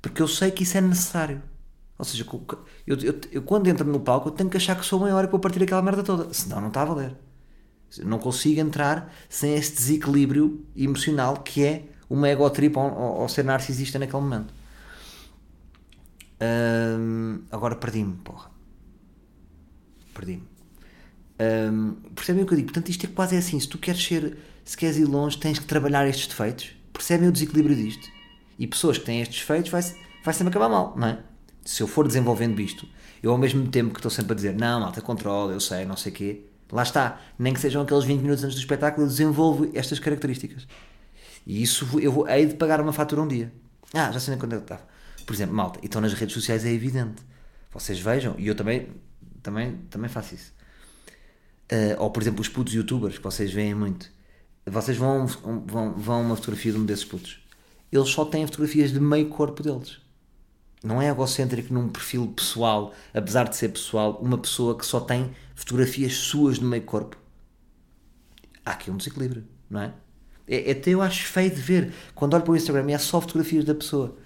porque 0.00 0.22
eu 0.22 0.28
sei 0.28 0.50
que 0.50 0.62
isso 0.62 0.76
é 0.76 0.80
necessário. 0.80 1.42
Ou 1.98 2.04
seja, 2.04 2.26
eu, 2.86 2.96
eu, 2.96 3.20
eu, 3.30 3.42
quando 3.42 3.68
entro 3.68 3.86
no 3.86 4.00
palco, 4.00 4.28
eu 4.28 4.32
tenho 4.32 4.48
que 4.48 4.56
achar 4.56 4.78
que 4.78 4.84
sou 4.84 4.98
o 4.98 5.02
maior 5.02 5.24
e 5.24 5.26
vou 5.26 5.38
partir 5.38 5.62
aquela 5.62 5.82
merda 5.82 6.02
toda, 6.02 6.32
senão 6.32 6.60
não 6.60 6.68
está 6.68 6.82
a 6.82 6.86
valer. 6.86 7.14
Não 8.04 8.18
consigo 8.18 8.60
entrar 8.60 9.12
sem 9.28 9.54
este 9.54 9.76
desequilíbrio 9.76 10.64
emocional 10.76 11.38
que 11.38 11.64
é 11.64 11.84
uma 12.08 12.28
ego 12.28 12.48
trip 12.50 12.76
ou, 12.78 12.84
ou, 12.84 13.20
ou 13.20 13.28
ser 13.28 13.44
narcisista 13.44 13.98
naquele 13.98 14.22
momento. 14.22 14.54
agora 17.50 17.76
perdi-me, 17.76 18.16
porra. 18.18 18.50
Perdi-me. 20.14 20.59
Um, 21.40 21.94
percebem 22.14 22.42
o 22.42 22.46
que 22.46 22.52
eu 22.52 22.56
digo? 22.56 22.68
Portanto, 22.68 22.90
isto 22.90 23.06
é 23.06 23.08
quase 23.08 23.34
assim. 23.36 23.58
Se 23.58 23.66
tu 23.66 23.78
queres 23.78 24.02
ser, 24.04 24.36
se 24.62 24.76
queres 24.76 24.98
ir 24.98 25.06
longe, 25.06 25.38
tens 25.38 25.58
que 25.58 25.64
trabalhar 25.64 26.06
estes 26.06 26.26
defeitos. 26.26 26.72
Percebem 26.92 27.28
o 27.28 27.32
desequilíbrio 27.32 27.74
disto? 27.74 28.08
E 28.58 28.66
pessoas 28.66 28.98
que 28.98 29.06
têm 29.06 29.22
estes 29.22 29.40
defeitos 29.40 29.70
vai, 29.70 29.80
vai 30.22 30.34
sempre 30.34 30.50
acabar 30.50 30.68
mal, 30.68 30.94
não 30.96 31.08
é? 31.08 31.18
Se 31.64 31.82
eu 31.82 31.86
for 31.86 32.06
desenvolvendo 32.06 32.60
isto, 32.60 32.86
eu 33.22 33.32
ao 33.32 33.38
mesmo 33.38 33.66
tempo 33.68 33.90
que 33.90 33.98
estou 33.98 34.10
sempre 34.10 34.32
a 34.32 34.34
dizer, 34.34 34.54
não, 34.54 34.80
malta, 34.80 35.00
controle, 35.00 35.54
eu 35.54 35.60
sei, 35.60 35.84
não 35.86 35.96
sei 35.96 36.12
o 36.12 36.14
quê, 36.14 36.44
lá 36.70 36.82
está. 36.82 37.20
Nem 37.38 37.54
que 37.54 37.60
sejam 37.60 37.82
aqueles 37.82 38.04
20 38.04 38.20
minutos 38.20 38.44
antes 38.44 38.56
do 38.56 38.60
espetáculo, 38.60 39.06
eu 39.06 39.08
desenvolvo 39.08 39.70
estas 39.74 39.98
características. 39.98 40.66
E 41.46 41.62
isso 41.62 41.88
eu 42.00 42.12
vou, 42.12 42.28
hei 42.28 42.46
de 42.46 42.54
pagar 42.54 42.82
uma 42.82 42.92
fatura 42.92 43.22
um 43.22 43.28
dia. 43.28 43.50
Ah, 43.94 44.12
já 44.12 44.20
sei 44.20 44.36
quando 44.36 44.54
é 44.54 44.56
que 44.56 44.64
estava. 44.64 44.82
Por 45.24 45.32
exemplo, 45.32 45.54
malta, 45.54 45.80
e 45.82 45.86
estão 45.86 46.02
nas 46.02 46.12
redes 46.12 46.34
sociais, 46.34 46.66
é 46.66 46.70
evidente. 46.70 47.22
Vocês 47.72 47.98
vejam, 47.98 48.34
e 48.36 48.46
eu 48.46 48.54
também, 48.54 48.88
também, 49.42 49.76
também 49.88 50.10
faço 50.10 50.34
isso 50.34 50.59
Uh, 51.70 51.94
ou 51.98 52.10
por 52.10 52.22
exemplo 52.22 52.40
os 52.40 52.48
putos 52.48 52.74
youtubers 52.74 53.16
que 53.16 53.22
vocês 53.22 53.52
veem 53.52 53.74
muito. 53.74 54.10
Vocês 54.66 54.96
vão, 54.96 55.26
vão, 55.26 55.92
vão 55.94 56.22
uma 56.22 56.36
fotografia 56.36 56.72
de 56.72 56.78
um 56.78 56.84
desses 56.84 57.04
putos. 57.04 57.40
Eles 57.90 58.08
só 58.08 58.24
têm 58.24 58.46
fotografias 58.46 58.92
de 58.92 59.00
meio 59.00 59.28
corpo 59.28 59.62
deles. 59.62 59.98
Não 60.82 61.00
é 61.00 61.08
egocêntrico 61.08 61.72
num 61.72 61.88
perfil 61.88 62.26
pessoal, 62.28 62.94
apesar 63.12 63.48
de 63.48 63.56
ser 63.56 63.68
pessoal, 63.68 64.18
uma 64.22 64.38
pessoa 64.38 64.76
que 64.76 64.86
só 64.86 65.00
tem 65.00 65.30
fotografias 65.54 66.14
suas 66.14 66.58
de 66.58 66.64
meio 66.64 66.82
corpo. 66.82 67.16
Há 68.64 68.72
aqui 68.72 68.90
um 68.90 68.96
desequilíbrio, 68.96 69.44
não 69.68 69.80
é? 69.82 69.92
é? 70.48 70.70
Até 70.70 70.90
eu 70.90 71.02
acho 71.02 71.26
feio 71.26 71.50
de 71.50 71.60
ver. 71.60 71.92
Quando 72.14 72.34
olho 72.34 72.42
para 72.42 72.52
o 72.52 72.56
Instagram 72.56 72.90
é 72.90 72.98
só 72.98 73.20
fotografias 73.20 73.64
da 73.64 73.74
pessoa. 73.74 74.16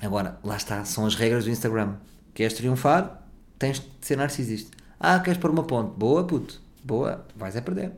Agora, 0.00 0.38
lá 0.42 0.56
está, 0.56 0.84
são 0.84 1.06
as 1.06 1.14
regras 1.14 1.44
do 1.44 1.50
Instagram. 1.50 1.96
Queres 2.34 2.54
triunfar? 2.54 3.22
Tens 3.58 3.78
de 3.78 3.86
ser 4.00 4.16
narcisista. 4.16 4.81
Ah, 5.04 5.18
queres 5.18 5.40
pôr 5.40 5.50
uma 5.50 5.64
ponte? 5.64 5.98
Boa, 5.98 6.22
puto. 6.22 6.62
Boa. 6.84 7.26
Vais 7.34 7.56
a 7.56 7.60
perder. 7.60 7.90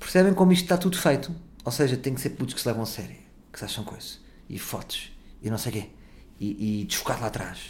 Percebem 0.00 0.34
como 0.34 0.50
isto 0.50 0.64
está 0.64 0.76
tudo 0.76 0.98
feito? 0.98 1.32
Ou 1.64 1.70
seja, 1.70 1.96
tem 1.96 2.12
que 2.12 2.20
ser 2.20 2.30
putos 2.30 2.52
que 2.52 2.60
se 2.60 2.66
levam 2.66 2.82
a 2.82 2.86
sério. 2.86 3.14
Que 3.52 3.60
se 3.60 3.64
acham 3.64 3.84
coisas. 3.84 4.18
E 4.48 4.58
fotos. 4.58 5.12
E 5.40 5.48
não 5.48 5.56
sei 5.56 5.70
o 5.70 5.74
quê. 5.76 5.90
E, 6.40 6.80
e 6.80 6.84
desfocar 6.84 7.20
lá 7.20 7.28
atrás. 7.28 7.60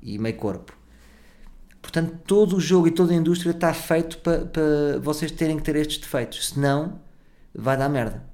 E 0.00 0.18
meio 0.18 0.34
corpo. 0.34 0.74
Portanto, 1.82 2.18
todo 2.26 2.56
o 2.56 2.60
jogo 2.60 2.88
e 2.88 2.90
toda 2.90 3.12
a 3.12 3.16
indústria 3.16 3.50
está 3.50 3.74
feito 3.74 4.16
para, 4.18 4.46
para 4.46 4.98
vocês 5.02 5.30
terem 5.30 5.58
que 5.58 5.62
ter 5.62 5.76
estes 5.76 5.98
defeitos. 5.98 6.48
Senão, 6.48 7.02
vai 7.54 7.76
dar 7.76 7.90
merda. 7.90 8.24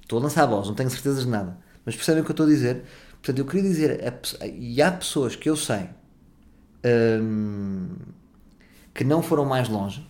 Estou 0.00 0.20
a 0.20 0.22
lançar 0.22 0.44
a 0.44 0.46
voz, 0.46 0.68
não 0.68 0.76
tenho 0.76 0.90
certezas 0.90 1.24
de 1.24 1.28
nada. 1.28 1.58
Mas 1.84 1.96
percebem 1.96 2.22
o 2.22 2.24
que 2.24 2.30
eu 2.30 2.34
estou 2.34 2.46
a 2.46 2.48
dizer? 2.48 2.84
Portanto, 3.14 3.38
eu 3.40 3.46
queria 3.46 3.68
dizer, 3.68 4.00
e 4.44 4.80
há 4.80 4.92
pessoas 4.92 5.34
que 5.34 5.50
eu 5.50 5.56
sei 5.56 5.88
um, 6.84 7.88
que 8.94 9.04
não 9.04 9.22
foram 9.22 9.44
mais 9.44 9.68
longe 9.68 10.06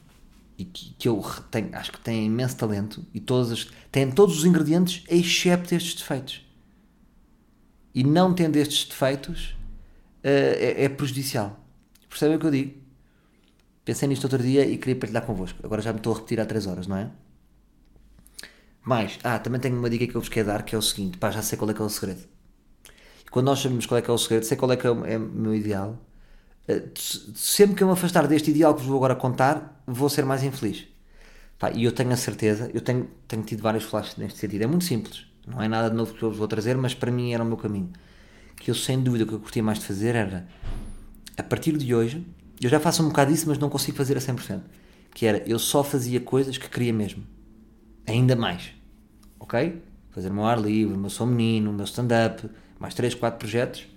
e 0.59 0.65
que, 0.65 0.95
que 0.99 1.09
eu 1.09 1.23
tenho, 1.51 1.75
acho 1.75 1.93
que 1.93 2.01
têm 2.01 2.27
imenso 2.27 2.57
talento 2.57 3.05
e 3.13 3.21
todas 3.21 3.53
as, 3.53 3.69
têm 3.91 4.11
todos 4.11 4.39
os 4.39 4.45
ingredientes 4.45 5.05
excepto 5.09 5.75
estes 5.75 5.95
defeitos. 5.95 6.45
E 7.95 8.03
não 8.03 8.33
tendo 8.35 8.57
estes 8.57 8.85
defeitos 8.85 9.51
uh, 9.51 10.25
é, 10.25 10.85
é, 10.85 10.89
prejudicial. 10.89 11.61
Percebem 12.09 12.37
o 12.37 12.41
que 12.41 12.47
eu 12.47 12.51
digo? 12.51 12.83
Pensei 13.85 14.09
nisto 14.09 14.25
outro 14.25 14.43
dia 14.43 14.65
e 14.65 14.79
queria 14.79 14.97
partilhar 14.97 15.27
convosco. 15.27 15.59
Agora 15.65 15.83
já 15.83 15.93
me 15.93 15.99
estou 15.99 16.13
a 16.13 16.17
repetir 16.17 16.41
há 16.41 16.47
3 16.47 16.67
horas, 16.67 16.87
não 16.87 16.97
é? 16.97 17.11
Mais, 18.85 19.19
ah, 19.23 19.39
também 19.39 19.61
tenho 19.61 19.79
uma 19.79 19.91
dica 19.91 20.07
que 20.07 20.15
eu 20.15 20.21
vos 20.21 20.29
quero 20.29 20.49
dar 20.49 20.63
que 20.65 20.75
é 20.75 20.79
o 20.79 20.83
seguinte: 20.83 21.19
pá, 21.19 21.31
já 21.31 21.43
sei 21.43 21.59
qual 21.59 21.71
é 21.71 21.75
que 21.75 21.83
é 21.83 21.85
o 21.85 21.89
segredo. 21.89 22.23
Quando 23.31 23.47
nós 23.47 23.61
sabemos 23.61 23.87
qual 23.87 23.99
é 23.99 24.03
que 24.03 24.11
é 24.11 24.13
o 24.13 24.19
segredo, 24.19 24.45
sei 24.45 24.57
qual 24.57 24.73
é 24.73 24.77
que 24.77 24.87
é 24.87 24.91
o, 24.91 25.05
é 25.05 25.19
meu 25.19 25.55
ideal 25.55 25.99
sempre 27.35 27.77
que 27.77 27.83
eu 27.83 27.89
me 27.89 27.93
afastar 27.93 28.27
deste 28.27 28.51
ideal 28.51 28.75
que 28.75 28.81
vos 28.81 28.89
vou 28.89 28.97
agora 28.97 29.17
contar, 29.17 29.83
vou 29.87 30.09
ser 30.09 30.25
mais 30.25 30.43
infeliz. 30.43 30.87
e 31.75 31.85
eu 31.85 31.93
tenho 31.93 32.13
a 32.13 32.17
certeza, 32.17 32.71
eu 32.73 32.81
tenho, 32.81 33.09
tenho 33.27 33.43
tido 33.43 33.63
vários 33.63 33.85
flashes 33.85 34.17
neste 34.17 34.39
sentido. 34.39 34.63
É 34.63 34.67
muito 34.67 34.85
simples, 34.85 35.27
não 35.47 35.61
é 35.61 35.69
nada 35.69 35.91
de 35.91 35.97
novo 35.97 36.15
que 36.15 36.23
eu 36.23 36.31
vos 36.31 36.39
vou 36.39 36.49
trazer, 36.49 36.77
mas 36.77 36.95
para 36.95 37.11
mim 37.11 37.33
era 37.33 37.43
o 37.43 37.47
meu 37.47 37.57
caminho. 37.57 37.91
Que 38.57 38.71
eu, 38.71 38.75
sem 38.75 39.03
dúvida, 39.03 39.25
o 39.25 39.27
que 39.27 39.35
eu 39.35 39.41
curtia 39.41 39.63
mais 39.63 39.79
de 39.79 39.87
fazer 39.87 40.15
era, 40.15 40.47
a 41.37 41.43
partir 41.43 41.77
de 41.77 41.95
hoje, 41.95 42.25
eu 42.61 42.71
já 42.71 42.79
faço 42.79 43.03
um 43.03 43.09
bocado 43.09 43.33
isso, 43.33 43.49
mas 43.49 43.59
não 43.59 43.69
consigo 43.69 43.97
fazer 43.97 44.17
a 44.17 44.21
100%. 44.21 44.61
Que 45.13 45.27
era, 45.27 45.39
eu 45.49 45.59
só 45.59 45.83
fazia 45.83 46.21
coisas 46.21 46.57
que 46.57 46.69
queria 46.69 46.93
mesmo. 46.93 47.25
Ainda 48.07 48.37
mais. 48.37 48.73
Ok? 49.41 49.83
Fazer 50.11 50.31
o 50.31 50.35
meu 50.35 50.47
ar 50.47 50.61
livre, 50.61 50.95
o 50.95 50.99
meu 50.99 51.11
som 51.11 51.27
menino, 51.27 51.71
o 51.71 51.75
meu 51.75 51.85
stand-up, 51.85 52.49
mais 52.79 52.95
3, 52.95 53.15
4 53.15 53.39
projetos 53.39 53.92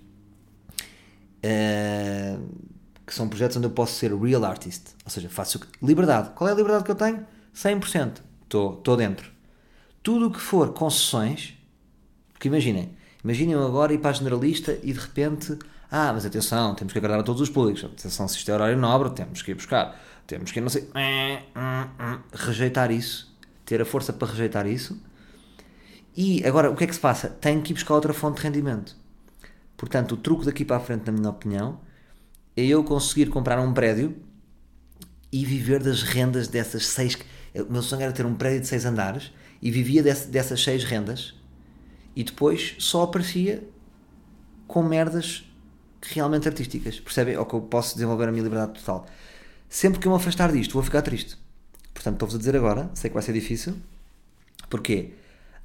Uh, 1.46 2.42
que 3.06 3.14
são 3.14 3.28
projetos 3.28 3.56
onde 3.56 3.66
eu 3.66 3.70
posso 3.70 3.94
ser 3.94 4.12
real 4.12 4.44
artist, 4.44 4.88
ou 5.04 5.10
seja, 5.10 5.28
faço 5.28 5.60
liberdade. 5.80 6.30
Qual 6.34 6.48
é 6.48 6.52
a 6.52 6.56
liberdade 6.56 6.84
que 6.84 6.90
eu 6.90 6.96
tenho? 6.96 7.24
100%. 7.54 8.16
Estou 8.42 8.96
dentro. 8.96 9.30
Tudo 10.02 10.26
o 10.26 10.30
que 10.30 10.40
for 10.40 10.72
concessões, 10.72 11.54
porque 12.32 12.48
imaginem, 12.48 12.96
imaginem 13.22 13.54
agora 13.54 13.92
ir 13.92 13.98
para 13.98 14.10
a 14.10 14.12
generalista 14.12 14.78
e 14.82 14.92
de 14.92 14.98
repente, 14.98 15.56
ah, 15.90 16.12
mas 16.12 16.26
atenção, 16.26 16.74
temos 16.74 16.92
que 16.92 16.98
agradar 16.98 17.20
a 17.20 17.22
todos 17.22 17.40
os 17.40 17.48
públicos. 17.48 17.84
Atenção, 17.84 18.26
se 18.26 18.38
isto 18.38 18.50
é 18.50 18.54
horário 18.54 18.76
nobre, 18.76 19.10
temos 19.10 19.40
que 19.40 19.52
ir 19.52 19.54
buscar. 19.54 20.00
Temos 20.26 20.50
que 20.50 20.58
ir, 20.58 20.62
não 20.62 20.68
sei, 20.68 20.88
rejeitar 22.32 22.90
isso, 22.90 23.32
ter 23.64 23.80
a 23.80 23.84
força 23.84 24.12
para 24.12 24.28
rejeitar 24.28 24.66
isso. 24.66 25.00
E 26.16 26.44
agora, 26.44 26.70
o 26.70 26.74
que 26.74 26.84
é 26.84 26.86
que 26.86 26.94
se 26.94 27.00
passa? 27.00 27.28
Tenho 27.28 27.62
que 27.62 27.72
ir 27.72 27.74
buscar 27.74 27.94
outra 27.94 28.12
fonte 28.12 28.38
de 28.38 28.42
rendimento. 28.42 28.96
Portanto, 29.76 30.12
o 30.12 30.16
truque 30.16 30.44
daqui 30.44 30.64
para 30.64 30.76
a 30.76 30.80
frente, 30.80 31.06
na 31.06 31.12
minha 31.12 31.30
opinião, 31.30 31.80
é 32.56 32.64
eu 32.64 32.82
conseguir 32.82 33.26
comprar 33.26 33.60
um 33.60 33.72
prédio 33.72 34.16
e 35.30 35.44
viver 35.44 35.82
das 35.82 36.02
rendas 36.02 36.48
dessas 36.48 36.86
seis. 36.86 37.18
O 37.54 37.72
meu 37.72 37.82
sonho 37.82 38.02
era 38.02 38.12
ter 38.12 38.24
um 38.24 38.34
prédio 38.34 38.60
de 38.60 38.66
seis 38.66 38.84
andares 38.84 39.32
e 39.60 39.70
vivia 39.70 40.02
desse, 40.02 40.28
dessas 40.28 40.62
seis 40.62 40.84
rendas 40.84 41.34
e 42.14 42.24
depois 42.24 42.74
só 42.78 43.02
aparecia 43.02 43.62
com 44.66 44.82
merdas 44.82 45.44
realmente 46.02 46.48
artísticas. 46.48 46.98
Percebem? 46.98 47.36
Ou 47.36 47.44
que 47.44 47.54
eu 47.54 47.60
posso 47.60 47.94
desenvolver 47.94 48.28
a 48.28 48.32
minha 48.32 48.42
liberdade 48.42 48.80
total. 48.80 49.06
Sempre 49.68 50.00
que 50.00 50.06
eu 50.06 50.12
me 50.12 50.16
afastar 50.16 50.50
disto, 50.50 50.72
vou 50.72 50.82
ficar 50.82 51.02
triste. 51.02 51.36
Portanto, 51.92 52.14
estou-vos 52.14 52.34
a 52.34 52.38
dizer 52.38 52.56
agora, 52.56 52.90
sei 52.94 53.10
que 53.10 53.14
vai 53.14 53.22
ser 53.22 53.32
difícil. 53.32 53.76
Porquê? 54.70 55.12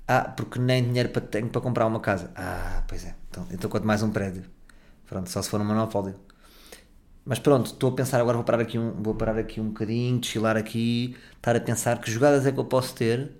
Ah, 0.07 0.23
porque 0.35 0.59
nem 0.59 0.83
dinheiro 0.83 1.09
para, 1.09 1.21
tenho 1.21 1.49
para 1.49 1.61
comprar 1.61 1.85
uma 1.85 1.99
casa. 1.99 2.31
Ah, 2.35 2.83
pois 2.87 3.05
é. 3.05 3.15
Então, 3.29 3.47
então 3.51 3.69
quanto 3.69 3.85
mais 3.87 4.03
um 4.03 4.11
prédio. 4.11 4.43
Pronto, 5.07 5.29
só 5.29 5.41
se 5.41 5.49
for 5.49 5.59
um 5.61 5.65
monopólio. 5.65 6.15
Mas 7.25 7.39
pronto, 7.39 7.67
estou 7.67 7.91
a 7.91 7.93
pensar 7.93 8.19
agora, 8.19 8.37
vou 8.37 8.43
parar 8.43 8.61
aqui 8.61 8.79
um, 8.79 8.91
vou 9.01 9.13
parar 9.13 9.37
aqui 9.37 9.61
um 9.61 9.67
bocadinho, 9.67 10.19
desfilar 10.19 10.57
aqui, 10.57 11.15
estar 11.35 11.55
a 11.55 11.59
pensar 11.59 11.99
que 12.01 12.09
jogadas 12.09 12.45
é 12.45 12.51
que 12.51 12.59
eu 12.59 12.65
posso 12.65 12.95
ter. 12.95 13.31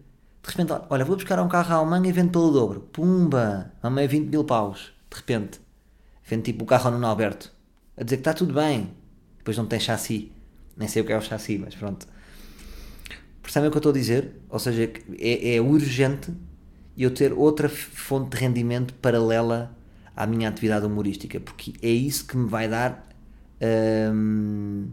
De 0.44 0.50
repente, 0.50 0.74
olha, 0.90 1.06
vou 1.06 1.16
buscar 1.16 1.40
um 1.40 1.48
carro 1.48 1.74
à 1.74 1.78
Alemanha 1.78 2.10
e 2.10 2.12
vendo 2.12 2.32
pelo 2.32 2.52
dobro. 2.52 2.82
Pumba! 2.92 3.72
A 3.82 3.90
meio 3.90 4.10
20 4.10 4.30
mil 4.30 4.44
paus. 4.44 4.94
De 5.10 5.18
repente. 5.18 5.60
Vendo 6.26 6.44
tipo 6.44 6.64
o 6.64 6.68
carro 6.68 6.88
ao 6.88 6.92
Nuno 6.94 7.08
Alberto. 7.08 7.52
a 7.98 8.04
dizer 8.04 8.18
que 8.18 8.22
está 8.22 8.34
tudo 8.34 8.54
bem. 8.54 8.94
Depois 9.38 9.58
não 9.58 9.66
tem 9.66 9.80
chassi. 9.80 10.32
Nem 10.78 10.88
sei 10.88 11.02
o 11.02 11.06
que 11.06 11.14
é 11.14 11.18
o 11.18 11.22
chassi, 11.22 11.58
mas 11.58 11.76
pronto. 11.76 12.08
Percebem 13.42 13.70
o 13.70 13.72
que 13.72 13.78
eu 13.78 13.80
estou 13.80 13.92
a 13.92 13.94
dizer? 13.94 14.42
Ou 14.50 14.60
seja, 14.60 14.92
é, 15.20 15.56
é 15.56 15.62
urgente 15.62 16.32
eu 16.98 17.14
ter 17.14 17.34
outra 17.34 17.70
fonte 17.70 18.36
de 18.36 18.38
rendimento 18.38 18.94
paralela 18.96 19.76
à 20.16 20.28
minha 20.28 20.50
atividade 20.50 20.86
humorística, 20.86 21.40
porque 21.40 21.74
é 21.82 21.90
isso 21.90 22.26
que 22.26 22.38
me 22.38 22.48
vai 22.48 22.68
dar 22.68 23.08
hum, 24.14 24.90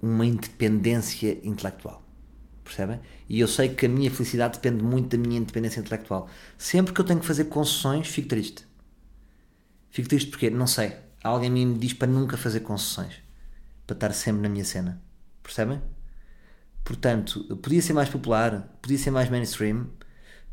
uma 0.00 0.26
independência 0.26 1.38
intelectual. 1.42 2.02
Percebem? 2.62 3.00
E 3.28 3.40
eu 3.40 3.48
sei 3.48 3.70
que 3.70 3.86
a 3.86 3.88
minha 3.88 4.10
felicidade 4.10 4.54
depende 4.54 4.82
muito 4.84 5.16
da 5.16 5.22
minha 5.22 5.40
independência 5.40 5.80
intelectual. 5.80 6.28
Sempre 6.58 6.92
que 6.92 7.00
eu 7.00 7.04
tenho 7.04 7.20
que 7.20 7.26
fazer 7.26 7.44
concessões, 7.44 8.08
fico 8.08 8.28
triste. 8.28 8.66
Fico 9.90 10.08
triste 10.08 10.30
porque, 10.30 10.50
não 10.50 10.66
sei, 10.66 10.94
alguém 11.24 11.50
me 11.50 11.78
diz 11.78 11.94
para 11.94 12.08
nunca 12.08 12.36
fazer 12.36 12.60
concessões. 12.60 13.14
Para 13.86 13.94
estar 13.94 14.12
sempre 14.12 14.42
na 14.42 14.48
minha 14.50 14.64
cena. 14.64 15.00
Percebem? 15.42 15.80
Portanto, 16.84 17.56
podia 17.56 17.80
ser 17.80 17.94
mais 17.94 18.08
popular, 18.08 18.78
podia 18.82 18.98
ser 18.98 19.10
mais 19.10 19.30
mainstream, 19.30 19.86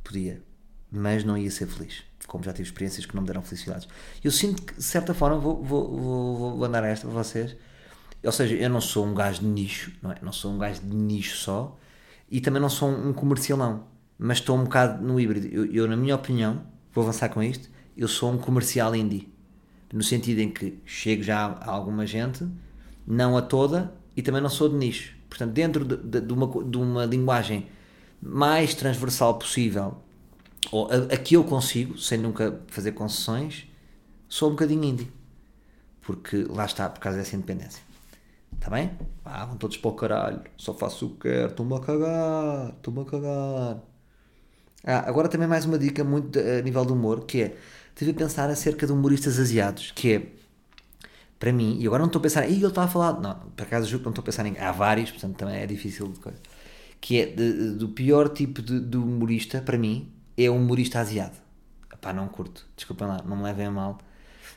podia, 0.06 0.42
mas 0.92 1.24
não 1.24 1.38
ia 1.38 1.52
ser 1.52 1.68
feliz. 1.68 2.04
Como 2.28 2.44
já 2.44 2.54
tive 2.54 2.70
experiências 2.70 3.06
que 3.06 3.14
não 3.14 3.22
me 3.22 3.28
deram 3.28 3.42
felicidades. 3.42 3.88
Eu 4.24 4.32
sinto 4.32 4.64
que, 4.64 4.76
de 4.76 4.84
certa 4.84 5.14
forma, 5.14 5.38
vou, 5.38 5.62
vou, 5.62 5.98
vou, 5.98 6.38
vou 6.38 6.58
mandar 6.58 6.84
esta 6.84 7.08
para 7.08 7.24
vocês. 7.24 7.56
Ou 8.24 8.32
seja, 8.32 8.56
eu 8.56 8.70
não 8.70 8.82
sou 8.82 9.06
um 9.06 9.14
gajo 9.14 9.42
de 9.42 9.46
nicho, 9.46 9.92
não 10.02 10.12
é? 10.12 10.18
Não 10.22 10.32
sou 10.32 10.52
um 10.52 10.58
gajo 10.58 10.82
de 10.82 10.96
nicho 10.96 11.38
só 11.38 11.78
e 12.30 12.42
também 12.42 12.62
não 12.62 12.70
sou 12.70 12.90
um 12.90 13.14
comercialão, 13.14 13.86
mas 14.18 14.40
estou 14.40 14.58
um 14.58 14.64
bocado 14.64 15.04
no 15.04 15.20
híbrido. 15.20 15.48
Eu, 15.48 15.66
eu, 15.66 15.88
na 15.88 15.96
minha 15.96 16.16
opinião, 16.16 16.64
vou 16.92 17.04
avançar 17.04 17.30
com 17.30 17.44
isto, 17.44 17.70
eu 17.96 18.08
sou 18.08 18.32
um 18.32 18.38
comercial 18.38 18.96
indie. 18.96 19.32
No 19.94 20.04
sentido 20.04 20.40
em 20.40 20.50
que 20.50 20.80
chego 20.86 21.22
já 21.24 21.46
a 21.46 21.70
alguma 21.70 22.06
gente, 22.06 22.48
não 23.06 23.38
a 23.38 23.42
toda, 23.42 23.94
e 24.18 24.22
também 24.22 24.42
não 24.42 24.50
sou 24.50 24.68
de 24.68 24.76
nicho. 24.76 25.16
Portanto, 25.30 25.52
dentro 25.52 25.86
de, 25.86 25.98
de, 25.98 26.22
de, 26.22 26.34
uma, 26.34 26.64
de 26.64 26.78
uma 26.78 27.06
linguagem 27.06 27.68
mais 28.22 28.74
transversal 28.74 29.38
possível, 29.38 29.98
ou 30.72 30.90
a, 30.92 31.14
a, 31.14 31.18
que 31.18 31.36
eu 31.36 31.44
consigo, 31.44 31.98
sem 31.98 32.18
nunca 32.18 32.60
fazer 32.68 32.92
concessões, 32.94 33.68
sou 34.28 34.50
um 34.50 34.52
bocadinho 34.52 34.84
indie. 34.84 35.12
Porque 36.02 36.46
lá 36.50 36.66
está, 36.66 36.90
por 36.90 37.00
causa 37.00 37.18
dessa 37.18 37.36
independência. 37.36 37.84
Está 38.54 38.70
bem? 38.70 38.92
Ah, 39.24 39.46
vão 39.46 39.58
todos 39.58 39.78
para 39.78 39.90
o 39.90 39.94
caralho. 39.94 40.42
Só 40.58 40.74
faço 40.74 41.08
o 41.08 41.10
que 41.12 41.30
quero. 41.30 41.48
Estou-me 41.48 41.76
a 41.76 41.80
cagar. 41.80 42.70
Estou-me 42.70 43.02
a 43.02 43.06
cagar. 43.06 43.80
Ah, 44.88 45.10
agora 45.10 45.28
também 45.28 45.48
mais 45.48 45.66
uma 45.66 45.80
dica 45.80 46.04
muito 46.04 46.38
a 46.38 46.62
nível 46.62 46.86
do 46.86 46.94
humor, 46.94 47.26
que 47.26 47.42
é, 47.42 47.58
tive 47.96 48.12
a 48.12 48.14
pensar 48.14 48.50
acerca 48.52 48.86
de 48.86 48.94
humoristas 48.94 49.40
asiados, 49.40 49.92
que 49.92 50.14
é, 50.14 50.28
para 51.40 51.52
mim, 51.52 51.80
e 51.80 51.88
agora 51.88 52.02
não 52.02 52.08
estou 52.08 52.20
a 52.20 52.24
pensar, 52.24 52.48
e 52.48 52.54
ele 52.54 52.68
está 52.68 52.84
a 52.84 52.88
falar, 52.88 53.20
não, 53.20 53.34
por 53.56 53.64
acaso 53.64 53.88
juro 53.90 54.00
que 54.00 54.06
não 54.06 54.12
estou 54.12 54.22
a 54.22 54.26
pensar 54.26 54.46
em, 54.46 54.56
há 54.60 54.72
vários, 54.72 55.10
portanto 55.10 55.36
também 55.38 55.56
é 55.56 55.66
difícil 55.66 56.08
de 56.10 56.20
coisa, 56.20 56.38
que 57.00 57.20
é, 57.20 57.26
de, 57.26 57.72
do 57.76 57.90
pior 57.90 58.30
tipo 58.30 58.62
de, 58.62 58.80
de, 58.80 58.98
humorista, 58.98 59.62
para 59.62 59.78
mim, 59.78 60.12
é 60.38 60.50
o 60.50 60.56
humorista 60.56 61.00
asiado. 61.00 61.38
Pá, 62.02 62.14
não 62.14 62.28
curto, 62.28 62.68
desculpem 62.76 63.08
lá, 63.08 63.24
não 63.26 63.38
me 63.38 63.44
levem 63.44 63.66
a 63.68 63.72
mal. 63.72 63.98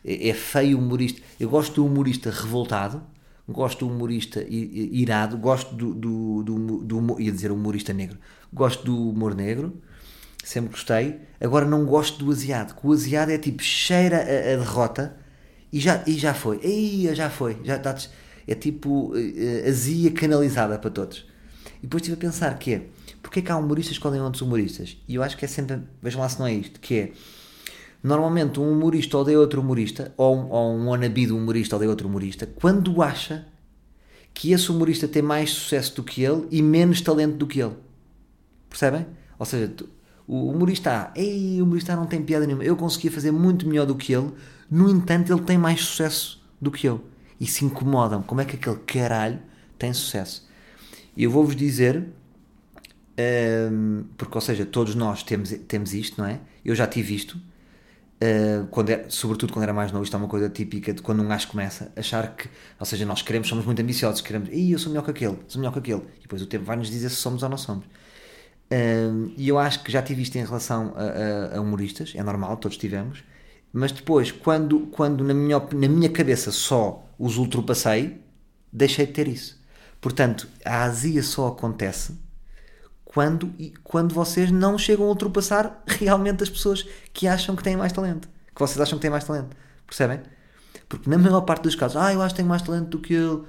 É, 0.05 0.29
é 0.29 0.35
feio 0.35 0.79
humorista, 0.79 1.23
eu 1.39 1.49
gosto 1.49 1.77
do 1.77 1.87
humorista 1.87 2.31
revoltado, 2.31 3.03
gosto 3.49 3.87
do 3.87 3.93
humorista 3.93 4.45
irado, 4.49 5.39
gosto 5.39 5.75
do, 5.75 5.95
do, 5.95 6.43
do, 6.43 6.79
do 6.85 7.21
ia 7.21 7.33
dizer 7.33 7.51
humorista 7.51 7.93
negro, 7.93 8.19
gosto 8.53 8.85
do 8.85 9.11
humor 9.11 9.35
negro, 9.35 9.81
sempre 10.45 10.71
gostei, 10.71 11.21
agora 11.41 11.65
não 11.65 11.87
gosto 11.87 12.25
do 12.25 12.31
asiático, 12.31 12.89
o 12.89 12.93
asiático 12.93 13.33
é 13.35 13.39
tipo, 13.39 13.63
cheira 13.63 14.19
a, 14.19 14.21
a, 14.21 14.57
derrota 14.57 15.17
e 15.73 15.81
já, 15.81 16.03
e 16.07 16.13
já 16.13 16.35
foi, 16.35 16.61
Ei, 16.63 17.15
já 17.15 17.31
foi, 17.31 17.59
já 17.65 17.77
está, 17.77 17.97
é 18.47 18.55
tipo 18.55 19.13
uh, 19.15 19.69
azia 19.69 20.11
canalizada 20.13 20.79
para 20.79 20.91
todos. 20.91 21.27
E 21.79 21.83
depois 21.83 22.03
estive 22.03 22.17
a 22.17 22.21
pensar 22.21 22.59
que 22.59 22.75
é, 22.75 22.87
porque 23.23 23.41
é 23.41 23.43
que 23.43 23.53
há 23.53 23.57
humoristas 23.57 23.99
que 23.99 24.07
odeiam 24.07 24.25
outros 24.25 24.43
humoristas? 24.43 24.97
E 25.07 25.15
eu 25.15 25.23
acho 25.23 25.37
que 25.37 25.45
é 25.45 25.49
sempre, 25.49 25.81
vejam 26.03 26.21
lá 26.21 26.29
se 26.29 26.39
não 26.39 26.47
é 26.47 26.55
isto, 26.55 26.81
que 26.81 26.95
é, 26.95 27.13
Normalmente 28.03 28.61
um 28.61 28.71
humorista 28.71 29.19
odeia 29.19 29.41
outro 29.41 29.61
humorista, 29.61 30.13
ou 30.17 30.37
um, 30.37 30.51
ou 30.51 30.77
um 30.77 30.89
wannabe 30.89 31.27
do 31.27 31.37
humorista 31.37 31.75
odeia 31.77 31.91
outro 31.91 32.07
humorista, 32.07 32.47
quando 32.47 33.03
acha 33.03 33.47
que 34.33 34.53
esse 34.53 34.71
humorista 34.71 35.09
tem 35.09 35.21
mais 35.21 35.51
sucesso 35.51 35.97
do 35.97 36.05
que 36.05 36.23
ele 36.23 36.47
e 36.51 36.63
menos 36.63 37.01
talento 37.01 37.37
do 37.37 37.47
que 37.47 37.61
ele. 37.61 37.75
Percebem? 38.71 39.05
Ou 39.37 39.45
seja, 39.45 39.75
o 40.29 40.49
humorista 40.51 40.91
A, 40.91 41.13
ei, 41.19 41.61
o 41.61 41.65
humorista 41.65 41.93
A 41.93 41.97
não 41.97 42.07
tem 42.07 42.23
piada 42.23 42.47
nenhuma, 42.47 42.63
eu 42.63 42.77
conseguia 42.77 43.11
fazer 43.11 43.33
muito 43.33 43.67
melhor 43.67 43.87
do 43.87 43.97
que 43.97 44.13
ele, 44.13 44.31
no 44.71 44.89
entanto 44.89 45.33
ele 45.33 45.43
tem 45.43 45.59
mais 45.59 45.81
sucesso 45.81 46.41
do 46.61 46.71
que 46.71 46.87
eu. 46.87 47.05
E 47.41 47.47
se 47.47 47.65
incomodam, 47.65 48.23
como 48.23 48.41
é 48.41 48.45
que 48.45 48.55
aquele 48.55 48.77
caralho 48.77 49.41
tem 49.77 49.93
sucesso? 49.93 50.48
E 51.19 51.25
eu 51.25 51.31
vou-vos 51.31 51.55
dizer, 51.55 52.03
um, 53.71 54.05
porque, 54.17 54.35
ou 54.35 54.41
seja, 54.41 54.65
todos 54.65 54.95
nós 54.95 55.23
temos, 55.23 55.51
temos 55.67 55.93
isto, 55.93 56.21
não 56.21 56.29
é? 56.29 56.41
Eu 56.65 56.75
já 56.75 56.87
tive 56.87 57.15
isto, 57.15 57.39
Uh, 58.21 58.67
quando 58.73 58.91
é, 58.91 59.05
sobretudo 59.09 59.53
quando 59.53 59.63
era 59.63 59.73
mais 59.73 59.93
novo, 59.93 60.03
isto 60.03 60.17
é 60.17 60.19
uma 60.19 60.27
coisa 60.27 60.49
típica 60.51 60.93
de 60.93 61.01
quando 61.01 61.23
um 61.23 61.29
gajo 61.29 61.47
começa 61.47 61.93
a 61.95 62.01
achar 62.01 62.35
que, 62.35 62.49
ou 62.77 62.85
seja, 62.85 63.07
nós 63.07 63.23
queremos, 63.23 63.47
somos 63.47 63.65
muito 63.65 63.81
ambiciosos, 63.81 64.21
queremos, 64.21 64.49
e 64.53 64.73
eu 64.73 64.79
sou 64.81 64.91
melhor 64.91 65.05
que 65.05 65.13
aquele, 65.13 65.39
sou 65.47 65.61
melhor 65.61 65.73
que 65.73 65.79
aquele, 65.79 66.03
e 66.19 66.23
depois 66.23 66.43
o 66.43 66.47
tempo 66.47 66.65
vai 66.65 66.77
nos 66.77 66.91
dizer 66.91 67.11
se 67.11 67.15
somos 67.15 67.45
ou 67.45 67.49
não 67.49 67.57
somos. 67.57 67.85
Uh, 67.87 69.33
e 69.37 69.49
eu 69.49 69.57
acho 69.57 69.85
que 69.85 69.93
já 69.93 70.03
tive 70.03 70.23
isto 70.23 70.37
em 70.37 70.45
relação 70.45 70.93
a, 70.97 71.55
a, 71.55 71.59
a, 71.59 71.61
humoristas, 71.61 72.13
é 72.17 72.23
normal, 72.25 72.57
todos 72.57 72.77
tivemos, 72.77 73.23
mas 73.73 73.93
depois, 73.93 74.33
quando, 74.33 74.89
quando 74.89 75.23
na, 75.23 75.33
minha, 75.33 75.61
na 75.61 75.89
minha 75.89 76.11
cabeça 76.11 76.51
só 76.51 77.09
os 77.17 77.39
ultrapassei, 77.39 78.21
deixei 78.73 79.07
de 79.07 79.13
ter 79.13 79.29
isso. 79.29 79.58
Portanto, 80.01 80.49
a 80.65 80.85
azia 80.85 81.23
só 81.23 81.49
acontece 81.49 82.17
quando, 83.05 83.53
quando 83.83 84.15
vocês 84.15 84.51
não 84.51 84.79
chegam 84.79 85.07
a 85.07 85.09
ultrapassar 85.09 85.83
realmente 85.87 86.43
as 86.43 86.51
pessoas 86.51 86.87
que 87.13 87.27
acham 87.27 87.57
que 87.57 87.63
têm 87.63 87.77
mais 87.77 87.93
talento. 87.93 88.29
Que 88.55 88.61
vocês 88.61 88.81
acham 88.81 88.99
que 88.99 89.03
têm 89.03 89.11
mais 89.11 89.25
talento. 89.25 89.57
Percebem? 89.87 90.21
Porque 90.89 91.09
na 91.09 91.19
maior 91.19 91.41
parte 91.41 91.63
dos 91.63 91.75
casos, 91.75 91.97
ah, 91.97 92.13
eu 92.13 92.23
acho 92.23 92.35
que 92.35 92.37
tenho 92.37 92.49
mais 92.49 92.63
talento 92.63 92.89
do 92.91 92.99
que 92.99 93.15
ele. 93.15 93.43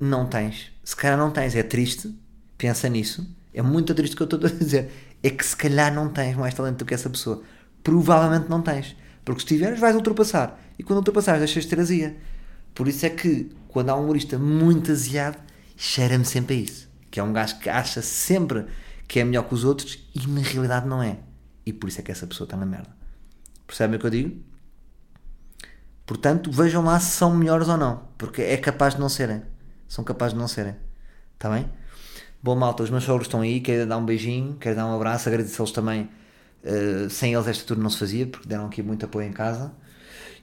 Não 0.00 0.26
tens. 0.26 0.72
Se 0.84 0.94
calhar 0.94 1.16
não 1.16 1.30
tens. 1.30 1.54
É 1.54 1.62
triste. 1.62 2.14
Pensa 2.56 2.88
nisso. 2.88 3.26
É 3.54 3.62
muito 3.62 3.94
triste 3.94 4.14
o 4.14 4.16
que 4.16 4.22
eu 4.22 4.38
estou 4.38 4.50
a 4.50 4.52
dizer. 4.52 4.90
É 5.22 5.30
que 5.30 5.44
se 5.44 5.56
calhar 5.56 5.92
não 5.92 6.08
tens 6.08 6.36
mais 6.36 6.54
talento 6.54 6.78
do 6.78 6.84
que 6.84 6.94
essa 6.94 7.08
pessoa. 7.08 7.42
Provavelmente 7.82 8.48
não 8.48 8.62
tens. 8.62 8.94
Porque 9.24 9.40
se 9.40 9.46
tiveres, 9.46 9.80
vais 9.80 9.96
ultrapassar. 9.96 10.60
E 10.78 10.82
quando 10.82 10.98
ultrapassares, 10.98 11.40
deixas 11.40 11.64
de 11.64 11.70
ter 11.70 11.80
azia. 11.80 12.16
Por 12.74 12.86
isso 12.88 13.04
é 13.04 13.10
que, 13.10 13.50
quando 13.68 13.90
há 13.90 13.96
um 13.96 14.04
humorista 14.04 14.38
muito 14.38 14.92
aziado, 14.92 15.38
cheira-me 15.78 16.24
sempre 16.24 16.56
a 16.56 16.58
isso. 16.58 16.90
Que 17.10 17.20
é 17.20 17.22
um 17.22 17.32
gajo 17.32 17.58
que 17.58 17.70
acha 17.70 18.02
sempre 18.02 18.66
que 19.06 19.20
é 19.20 19.24
melhor 19.24 19.44
que 19.44 19.54
os 19.54 19.64
outros 19.64 19.98
e 20.14 20.26
na 20.26 20.42
realidade 20.42 20.86
não 20.86 21.02
é. 21.02 21.18
E 21.64 21.72
por 21.72 21.88
isso 21.88 22.00
é 22.00 22.02
que 22.02 22.12
essa 22.12 22.26
pessoa 22.26 22.44
está 22.44 22.56
na 22.56 22.66
merda. 22.66 22.90
Percebem 23.66 23.96
o 23.96 24.00
que 24.00 24.06
eu 24.06 24.10
digo? 24.10 24.42
Portanto, 26.04 26.50
vejam 26.50 26.84
lá 26.84 26.98
se 26.98 27.12
são 27.12 27.34
melhores 27.34 27.68
ou 27.68 27.76
não, 27.76 28.08
porque 28.18 28.42
é 28.42 28.56
capaz 28.56 28.94
de 28.94 29.00
não 29.00 29.08
serem. 29.08 29.42
São 29.86 30.04
capazes 30.04 30.34
de 30.34 30.40
não 30.40 30.48
serem. 30.48 30.74
Está 31.34 31.50
bem? 31.50 31.70
Bom, 32.42 32.56
malta, 32.56 32.82
os 32.82 32.90
meus 32.90 33.04
sogros 33.04 33.26
estão 33.26 33.40
aí, 33.40 33.60
quero 33.60 33.86
dar 33.86 33.98
um 33.98 34.04
beijinho, 34.04 34.56
quero 34.58 34.76
dar 34.76 34.86
um 34.86 34.94
abraço, 34.94 35.28
agradecer-los 35.28 35.70
também. 35.70 36.08
Uh, 36.64 37.08
sem 37.08 37.34
eles 37.34 37.46
esta 37.46 37.64
tour 37.64 37.78
não 37.78 37.90
se 37.90 37.98
fazia, 37.98 38.26
porque 38.26 38.48
deram 38.48 38.66
aqui 38.66 38.82
muito 38.82 39.04
apoio 39.04 39.28
em 39.28 39.32
casa. 39.32 39.72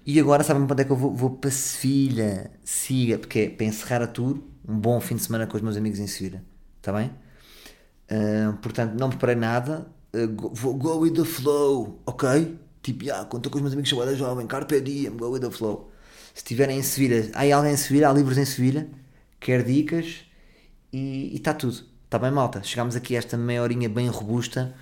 E 0.06 0.19
agora 0.19 0.43
sabem 0.43 0.65
para 0.65 0.74
onde 0.74 0.82
é 0.84 0.86
que 0.86 0.91
eu 0.91 0.95
vou? 0.95 1.13
Vou 1.13 1.32
para 1.32 1.50
Sevilha. 1.50 2.52
Siga, 2.63 3.17
porque 3.17 3.39
é 3.39 3.50
para 3.50 3.65
encerrar 3.65 4.04
a 4.04 4.08
tour, 4.08 4.39
um 4.67 4.78
bom 4.80 4.99
fim 4.99 5.15
de 5.15 5.23
semana 5.23 5.47
com 5.47 5.56
os 5.56 5.63
meus 5.63 5.78
amigos 5.78 5.99
em 5.99 6.08
Sevilha. 6.08 6.43
Está 6.78 6.93
bem? 6.93 7.12
Uh, 8.12 8.54
portanto, 8.58 8.93
não 8.99 9.10
preparei 9.10 9.36
nada. 9.36 9.88
Uh, 10.13 10.28
go, 10.28 10.73
go 10.73 10.99
with 10.99 11.13
the 11.13 11.25
flow, 11.25 12.01
ok? 12.06 12.58
Tipo, 12.82 13.04
yeah, 13.04 13.23
estou 13.23 13.51
com 13.51 13.58
os 13.58 13.62
meus 13.62 13.73
amigos 13.73 13.89
chamados 13.89 14.17
jovem, 14.17 14.45
carpe 14.45 14.80
diem, 14.80 15.17
go 15.17 15.32
with 15.32 15.39
the 15.39 15.49
flow. 15.49 15.91
Se 16.34 16.41
estiverem 16.41 16.78
em 16.78 16.84
Sevilha, 16.84 17.32
há 17.34 17.56
alguém 17.56 17.73
em 17.73 17.78
Sevilha, 17.78 18.10
há 18.10 18.13
livros 18.13 18.38
em 18.38 18.45
Sevilha, 18.45 18.88
quer 19.39 19.63
dicas 19.63 20.25
e 20.93 21.34
está 21.36 21.54
tudo. 21.54 21.84
Está 22.06 22.19
bem, 22.19 22.32
malta? 22.32 22.62
Chegámos 22.62 22.95
aqui 22.95 23.15
a 23.15 23.19
esta 23.19 23.38
meia 23.38 23.62
horinha 23.62 23.89
bem 23.89 24.08
robusta. 24.08 24.75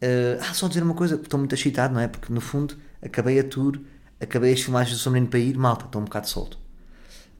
Uh, 0.00 0.40
ah, 0.40 0.54
só 0.54 0.68
dizer 0.68 0.82
uma 0.82 0.94
coisa, 0.94 1.16
estou 1.16 1.38
muito 1.38 1.54
excitado, 1.54 1.94
não 1.94 2.00
é? 2.00 2.06
Porque 2.06 2.32
no 2.32 2.40
fundo 2.40 2.76
acabei 3.02 3.40
a 3.40 3.44
tour, 3.44 3.80
acabei 4.20 4.52
as 4.52 4.60
filmagens 4.60 4.96
do 4.96 5.00
Sou 5.00 5.12
Menino 5.12 5.28
para 5.28 5.40
ir, 5.40 5.56
malta, 5.56 5.86
estou 5.86 6.00
um 6.00 6.04
bocado 6.04 6.28
solto. 6.28 6.58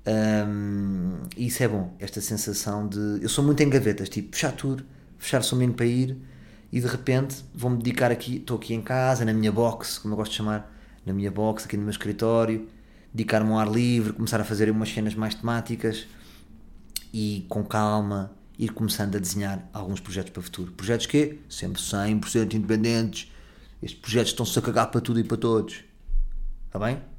Um, 0.07 1.23
e 1.37 1.49
isso 1.49 1.63
é 1.63 1.69
bom, 1.69 1.95
esta 1.99 2.21
sensação 2.21 2.89
de. 2.89 3.19
Eu 3.21 3.29
sou 3.29 3.45
muito 3.45 3.61
em 3.63 3.69
gavetas, 3.69 4.09
tipo, 4.09 4.35
fechar 4.35 4.53
tour, 4.53 4.83
fechar 5.19 5.43
o 5.53 5.57
menino 5.57 5.75
para 5.75 5.87
ir 5.87 6.17
e 6.73 6.81
de 6.81 6.87
repente 6.87 7.45
vou-me 7.55 7.79
dedicar 7.79 8.11
aqui, 8.13 8.37
estou 8.37 8.57
aqui 8.57 8.75
em 8.75 8.83
casa, 8.83 9.25
na 9.25 9.33
minha 9.33 9.51
box, 9.51 9.99
como 9.99 10.15
eu 10.15 10.17
gosto 10.17 10.33
de 10.33 10.39
chamar, 10.39 10.73
na 11.05 11.13
minha 11.13 11.31
box, 11.31 11.65
aqui 11.65 11.77
no 11.77 11.83
meu 11.83 11.91
escritório, 11.91 12.69
dedicar-me 13.13 13.51
ao 13.51 13.59
ar 13.59 13.71
livre, 13.71 14.13
começar 14.13 14.41
a 14.41 14.45
fazer 14.45 14.71
umas 14.71 14.93
cenas 14.93 15.15
mais 15.15 15.35
temáticas 15.35 16.07
e 17.13 17.47
com 17.49 17.65
calma 17.65 18.33
ir 18.59 18.71
começando 18.71 19.17
a 19.17 19.19
desenhar 19.19 19.69
alguns 19.73 20.01
projetos 20.01 20.31
para 20.31 20.41
o 20.41 20.43
futuro. 20.43 20.73
Projetos 20.73 21.07
que 21.07 21.41
sempre 21.49 21.81
100% 21.81 22.55
independentes. 22.55 23.33
Estes 23.83 24.01
projetos 24.01 24.31
estão-se 24.33 24.59
a 24.59 24.63
cagar 24.63 24.91
para 24.91 25.01
tudo 25.01 25.21
e 25.21 25.25
para 25.25 25.37
todos. 25.37 25.85
Está 26.69 26.79
bem? 26.79 27.16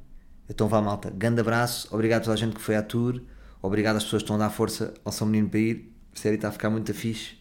Então 0.48 0.68
vá 0.68 0.80
malta, 0.80 1.10
grande 1.10 1.40
abraço, 1.40 1.88
obrigado 1.90 2.22
a 2.22 2.24
toda 2.24 2.34
a 2.34 2.38
gente 2.38 2.54
que 2.54 2.60
foi 2.60 2.74
à 2.74 2.82
tour, 2.82 3.20
obrigado 3.60 3.96
às 3.96 4.04
pessoas 4.04 4.22
que 4.22 4.24
estão 4.24 4.36
a 4.36 4.38
dar 4.38 4.50
força 4.50 4.94
ao 5.04 5.12
São 5.12 5.26
Menino 5.26 5.48
para 5.48 5.60
ir, 5.60 5.92
a 6.14 6.18
série 6.18 6.36
está 6.36 6.48
a 6.48 6.52
ficar 6.52 6.70
muito 6.70 6.92
fixe. 6.94 7.36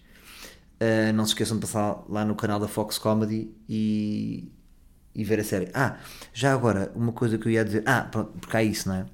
Uh, 0.80 1.12
não 1.14 1.26
se 1.26 1.32
esqueçam 1.32 1.58
de 1.58 1.62
passar 1.62 2.04
lá 2.08 2.24
no 2.24 2.36
canal 2.36 2.60
da 2.60 2.68
Fox 2.68 3.00
Comedy 3.00 3.52
e, 3.68 4.52
e 5.16 5.24
ver 5.24 5.40
a 5.40 5.44
série. 5.44 5.70
Ah, 5.74 5.98
já 6.32 6.54
agora, 6.54 6.92
uma 6.94 7.12
coisa 7.12 7.38
que 7.38 7.48
eu 7.48 7.52
ia 7.52 7.66
dizer. 7.66 7.82
Ah, 7.86 8.02
pronto, 8.02 8.34
porque 8.40 8.56
há 8.56 8.62
isso, 8.62 8.88
não 8.88 8.96
é? 8.96 9.06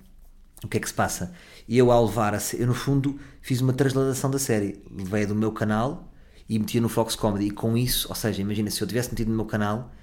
O 0.61 0.67
que 0.67 0.77
é 0.77 0.79
que 0.81 0.87
se 0.87 0.93
passa? 0.93 1.33
Eu, 1.67 1.89
ao 1.89 2.05
levar 2.05 2.33
a 2.33 2.39
série, 2.39 2.63
eu 2.63 2.67
no 2.67 2.73
fundo 2.73 3.17
fiz 3.41 3.61
uma 3.61 3.71
transladação 3.71 4.29
da 4.29 4.39
série. 4.39 4.83
Levei 4.91 5.25
do 5.25 5.33
meu 5.33 5.53
canal 5.53 6.11
e 6.49 6.59
metia 6.59 6.81
no 6.81 6.89
Fox 6.89 7.15
Comedy. 7.15 7.47
E 7.47 7.51
com 7.51 7.77
isso, 7.77 8.09
ou 8.09 8.15
seja, 8.15 8.41
imagina 8.41 8.69
se 8.69 8.81
eu 8.81 8.87
tivesse 8.87 9.11
metido 9.11 9.29
no 9.29 9.35
meu 9.35 9.45
canal, 9.45 9.93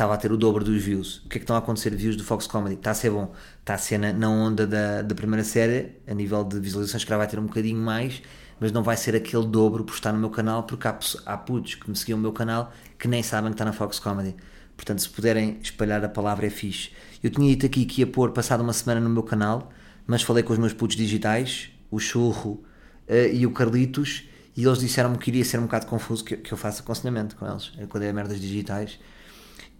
estava 0.00 0.14
a 0.14 0.16
ter 0.16 0.32
o 0.32 0.36
dobro 0.38 0.64
dos 0.64 0.82
views. 0.82 1.18
O 1.18 1.28
que 1.28 1.36
é 1.36 1.38
que 1.38 1.44
estão 1.44 1.54
a 1.54 1.58
acontecer 1.58 1.94
views 1.94 2.16
do 2.16 2.24
Fox 2.24 2.46
Comedy? 2.46 2.76
Está 2.76 2.92
a 2.92 2.94
ser 2.94 3.10
bom. 3.10 3.34
Está 3.58 3.74
a 3.74 3.78
ser 3.78 3.98
na, 3.98 4.14
na 4.14 4.30
onda 4.30 4.66
da, 4.66 5.02
da 5.02 5.14
primeira 5.14 5.44
série, 5.44 5.92
a 6.08 6.14
nível 6.14 6.42
de 6.42 6.58
visualizações, 6.58 7.04
que 7.04 7.14
vai 7.14 7.26
ter 7.26 7.38
um 7.38 7.44
bocadinho 7.44 7.78
mais, 7.78 8.22
mas 8.58 8.72
não 8.72 8.82
vai 8.82 8.96
ser 8.96 9.14
aquele 9.14 9.46
dobro 9.46 9.84
por 9.84 9.92
estar 9.92 10.10
no 10.10 10.18
meu 10.18 10.30
canal, 10.30 10.62
porque 10.62 10.88
há, 10.88 10.98
há 11.26 11.36
putos 11.36 11.74
que 11.74 11.90
me 11.90 11.94
seguiam 11.94 12.16
no 12.16 12.22
meu 12.22 12.32
canal 12.32 12.72
que 12.98 13.06
nem 13.06 13.22
sabem 13.22 13.50
que 13.50 13.56
está 13.56 13.64
na 13.66 13.74
Fox 13.74 13.98
Comedy. 13.98 14.34
Portanto, 14.74 15.02
se 15.02 15.08
puderem 15.10 15.58
espalhar 15.62 16.02
a 16.02 16.08
palavra 16.08 16.46
é 16.46 16.50
fixe. 16.50 16.92
Eu 17.22 17.28
tinha 17.28 17.46
dito 17.50 17.66
aqui 17.66 17.84
que 17.84 18.00
ia 18.00 18.06
pôr 18.06 18.30
passado 18.30 18.62
uma 18.62 18.72
semana 18.72 19.02
no 19.02 19.10
meu 19.10 19.22
canal, 19.22 19.70
mas 20.06 20.22
falei 20.22 20.42
com 20.42 20.54
os 20.54 20.58
meus 20.58 20.72
putos 20.72 20.96
digitais, 20.96 21.72
o 21.90 21.98
Churro 21.98 22.64
uh, 23.06 23.34
e 23.34 23.46
o 23.46 23.50
Carlitos, 23.50 24.24
e 24.56 24.64
eles 24.64 24.78
disseram-me 24.78 25.18
que 25.18 25.28
iria 25.28 25.44
ser 25.44 25.58
um 25.58 25.64
bocado 25.64 25.84
confuso 25.84 26.24
que, 26.24 26.38
que 26.38 26.50
eu 26.54 26.56
faça 26.56 26.80
aconselhamento 26.80 27.36
com 27.36 27.46
eles, 27.46 27.70
quando 27.90 28.04
é 28.04 28.12
merdas 28.14 28.40
digitais 28.40 28.98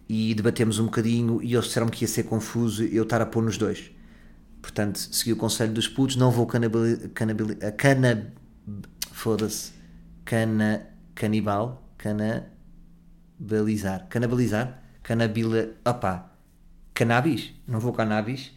e 0.07 0.33
debatemos 0.33 0.79
um 0.79 0.85
bocadinho 0.85 1.41
e 1.41 1.53
eles 1.53 1.65
disseram 1.65 1.87
que 1.87 2.03
ia 2.03 2.07
ser 2.07 2.23
confuso 2.23 2.83
eu 2.83 3.03
estar 3.03 3.21
a 3.21 3.25
pôr 3.25 3.43
nos 3.43 3.57
dois. 3.57 3.91
Portanto, 4.61 4.99
segui 4.99 5.33
o 5.33 5.35
conselho 5.35 5.73
dos 5.73 5.87
putos, 5.87 6.15
não 6.15 6.29
vou 6.29 6.45
canabili, 6.45 7.09
canabili, 7.09 7.55
cana, 7.77 8.31
foda-se, 9.11 9.71
cana, 10.23 10.87
canibal, 11.15 11.91
canabalizar, 11.97 14.07
canabalizar, 14.07 14.83
canabila, 15.01 15.69
opá, 15.85 16.31
cannabis, 16.93 17.51
não 17.67 17.79
vou 17.79 17.91
cannabis, 17.91 18.51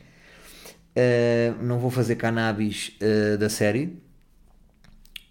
uh, 0.96 1.62
não 1.62 1.78
vou 1.78 1.90
fazer 1.90 2.16
cannabis 2.16 2.98
uh, 3.00 3.38
da 3.38 3.48
série 3.48 4.02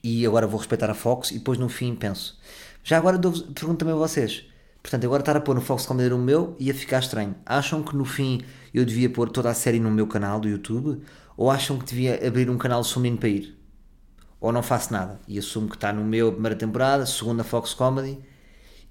e 0.03 0.25
agora 0.25 0.47
vou 0.47 0.59
respeitar 0.59 0.89
a 0.89 0.93
Fox 0.93 1.31
e 1.31 1.35
depois 1.35 1.59
no 1.59 1.69
fim 1.69 1.95
penso, 1.95 2.39
já 2.83 2.97
agora 2.97 3.19
pergunto 3.19 3.75
também 3.75 3.93
a 3.93 3.97
vocês, 3.97 4.45
Portanto, 4.83 5.05
agora 5.05 5.21
estar 5.21 5.37
a 5.37 5.39
pôr 5.39 5.55
no 5.55 5.61
Fox 5.61 5.85
Comedy 5.85 6.09
no 6.09 6.17
meu 6.17 6.57
ia 6.59 6.73
ficar 6.73 6.99
estranho. 6.99 7.33
Acham 7.45 7.81
que 7.81 7.95
no 7.95 8.03
fim 8.03 8.41
eu 8.73 8.83
devia 8.83 9.09
pôr 9.09 9.29
toda 9.29 9.49
a 9.49 9.53
série 9.53 9.79
no 9.79 9.89
meu 9.89 10.05
canal 10.05 10.41
do 10.41 10.49
YouTube? 10.49 11.01
Ou 11.37 11.49
acham 11.49 11.79
que 11.79 11.85
devia 11.85 12.27
abrir 12.27 12.49
um 12.49 12.57
canal 12.57 12.83
só 12.83 12.99
para 13.17 13.29
ir? 13.29 13.57
Ou 14.41 14.51
não 14.51 14.61
faço 14.61 14.91
nada 14.91 15.21
e 15.25 15.39
assumo 15.39 15.69
que 15.69 15.75
está 15.75 15.93
no 15.93 16.03
meu 16.03 16.33
primeira 16.33 16.55
temporada, 16.55 17.05
segunda 17.05 17.45
Fox 17.45 17.73
Comedy 17.73 18.19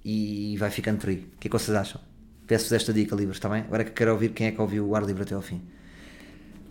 e 0.03 0.57
vai 0.59 0.71
ficando 0.71 0.99
por 0.99 1.11
aí. 1.11 1.31
O 1.37 1.39
que 1.39 1.49
é 1.49 1.51
que 1.51 1.59
vocês 1.59 1.77
acham? 1.77 2.01
Peço-vos 2.47 2.73
esta 2.73 2.93
dica, 2.93 3.15
livros, 3.15 3.37
está 3.37 3.49
bem? 3.49 3.63
Agora 3.63 3.85
que 3.85 3.93
quero 3.93 4.13
ouvir 4.13 4.31
quem 4.31 4.47
é 4.47 4.51
que 4.51 4.61
ouviu 4.61 4.89
o 4.89 4.97
ar 4.97 5.05
livre 5.05 5.23
até 5.23 5.35
ao 5.35 5.43
fim. 5.43 5.61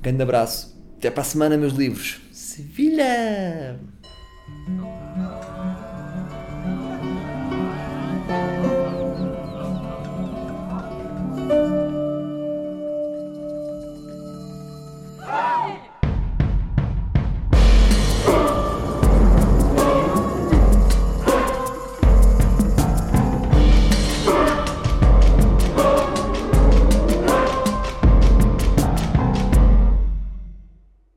Grande 0.02 0.24
abraço. 0.24 0.76
Até 0.98 1.10
para 1.10 1.22
a 1.22 1.26
semana, 1.26 1.58
meus 1.58 1.74
livros. 1.74 2.20
Sevilha! 2.32 3.80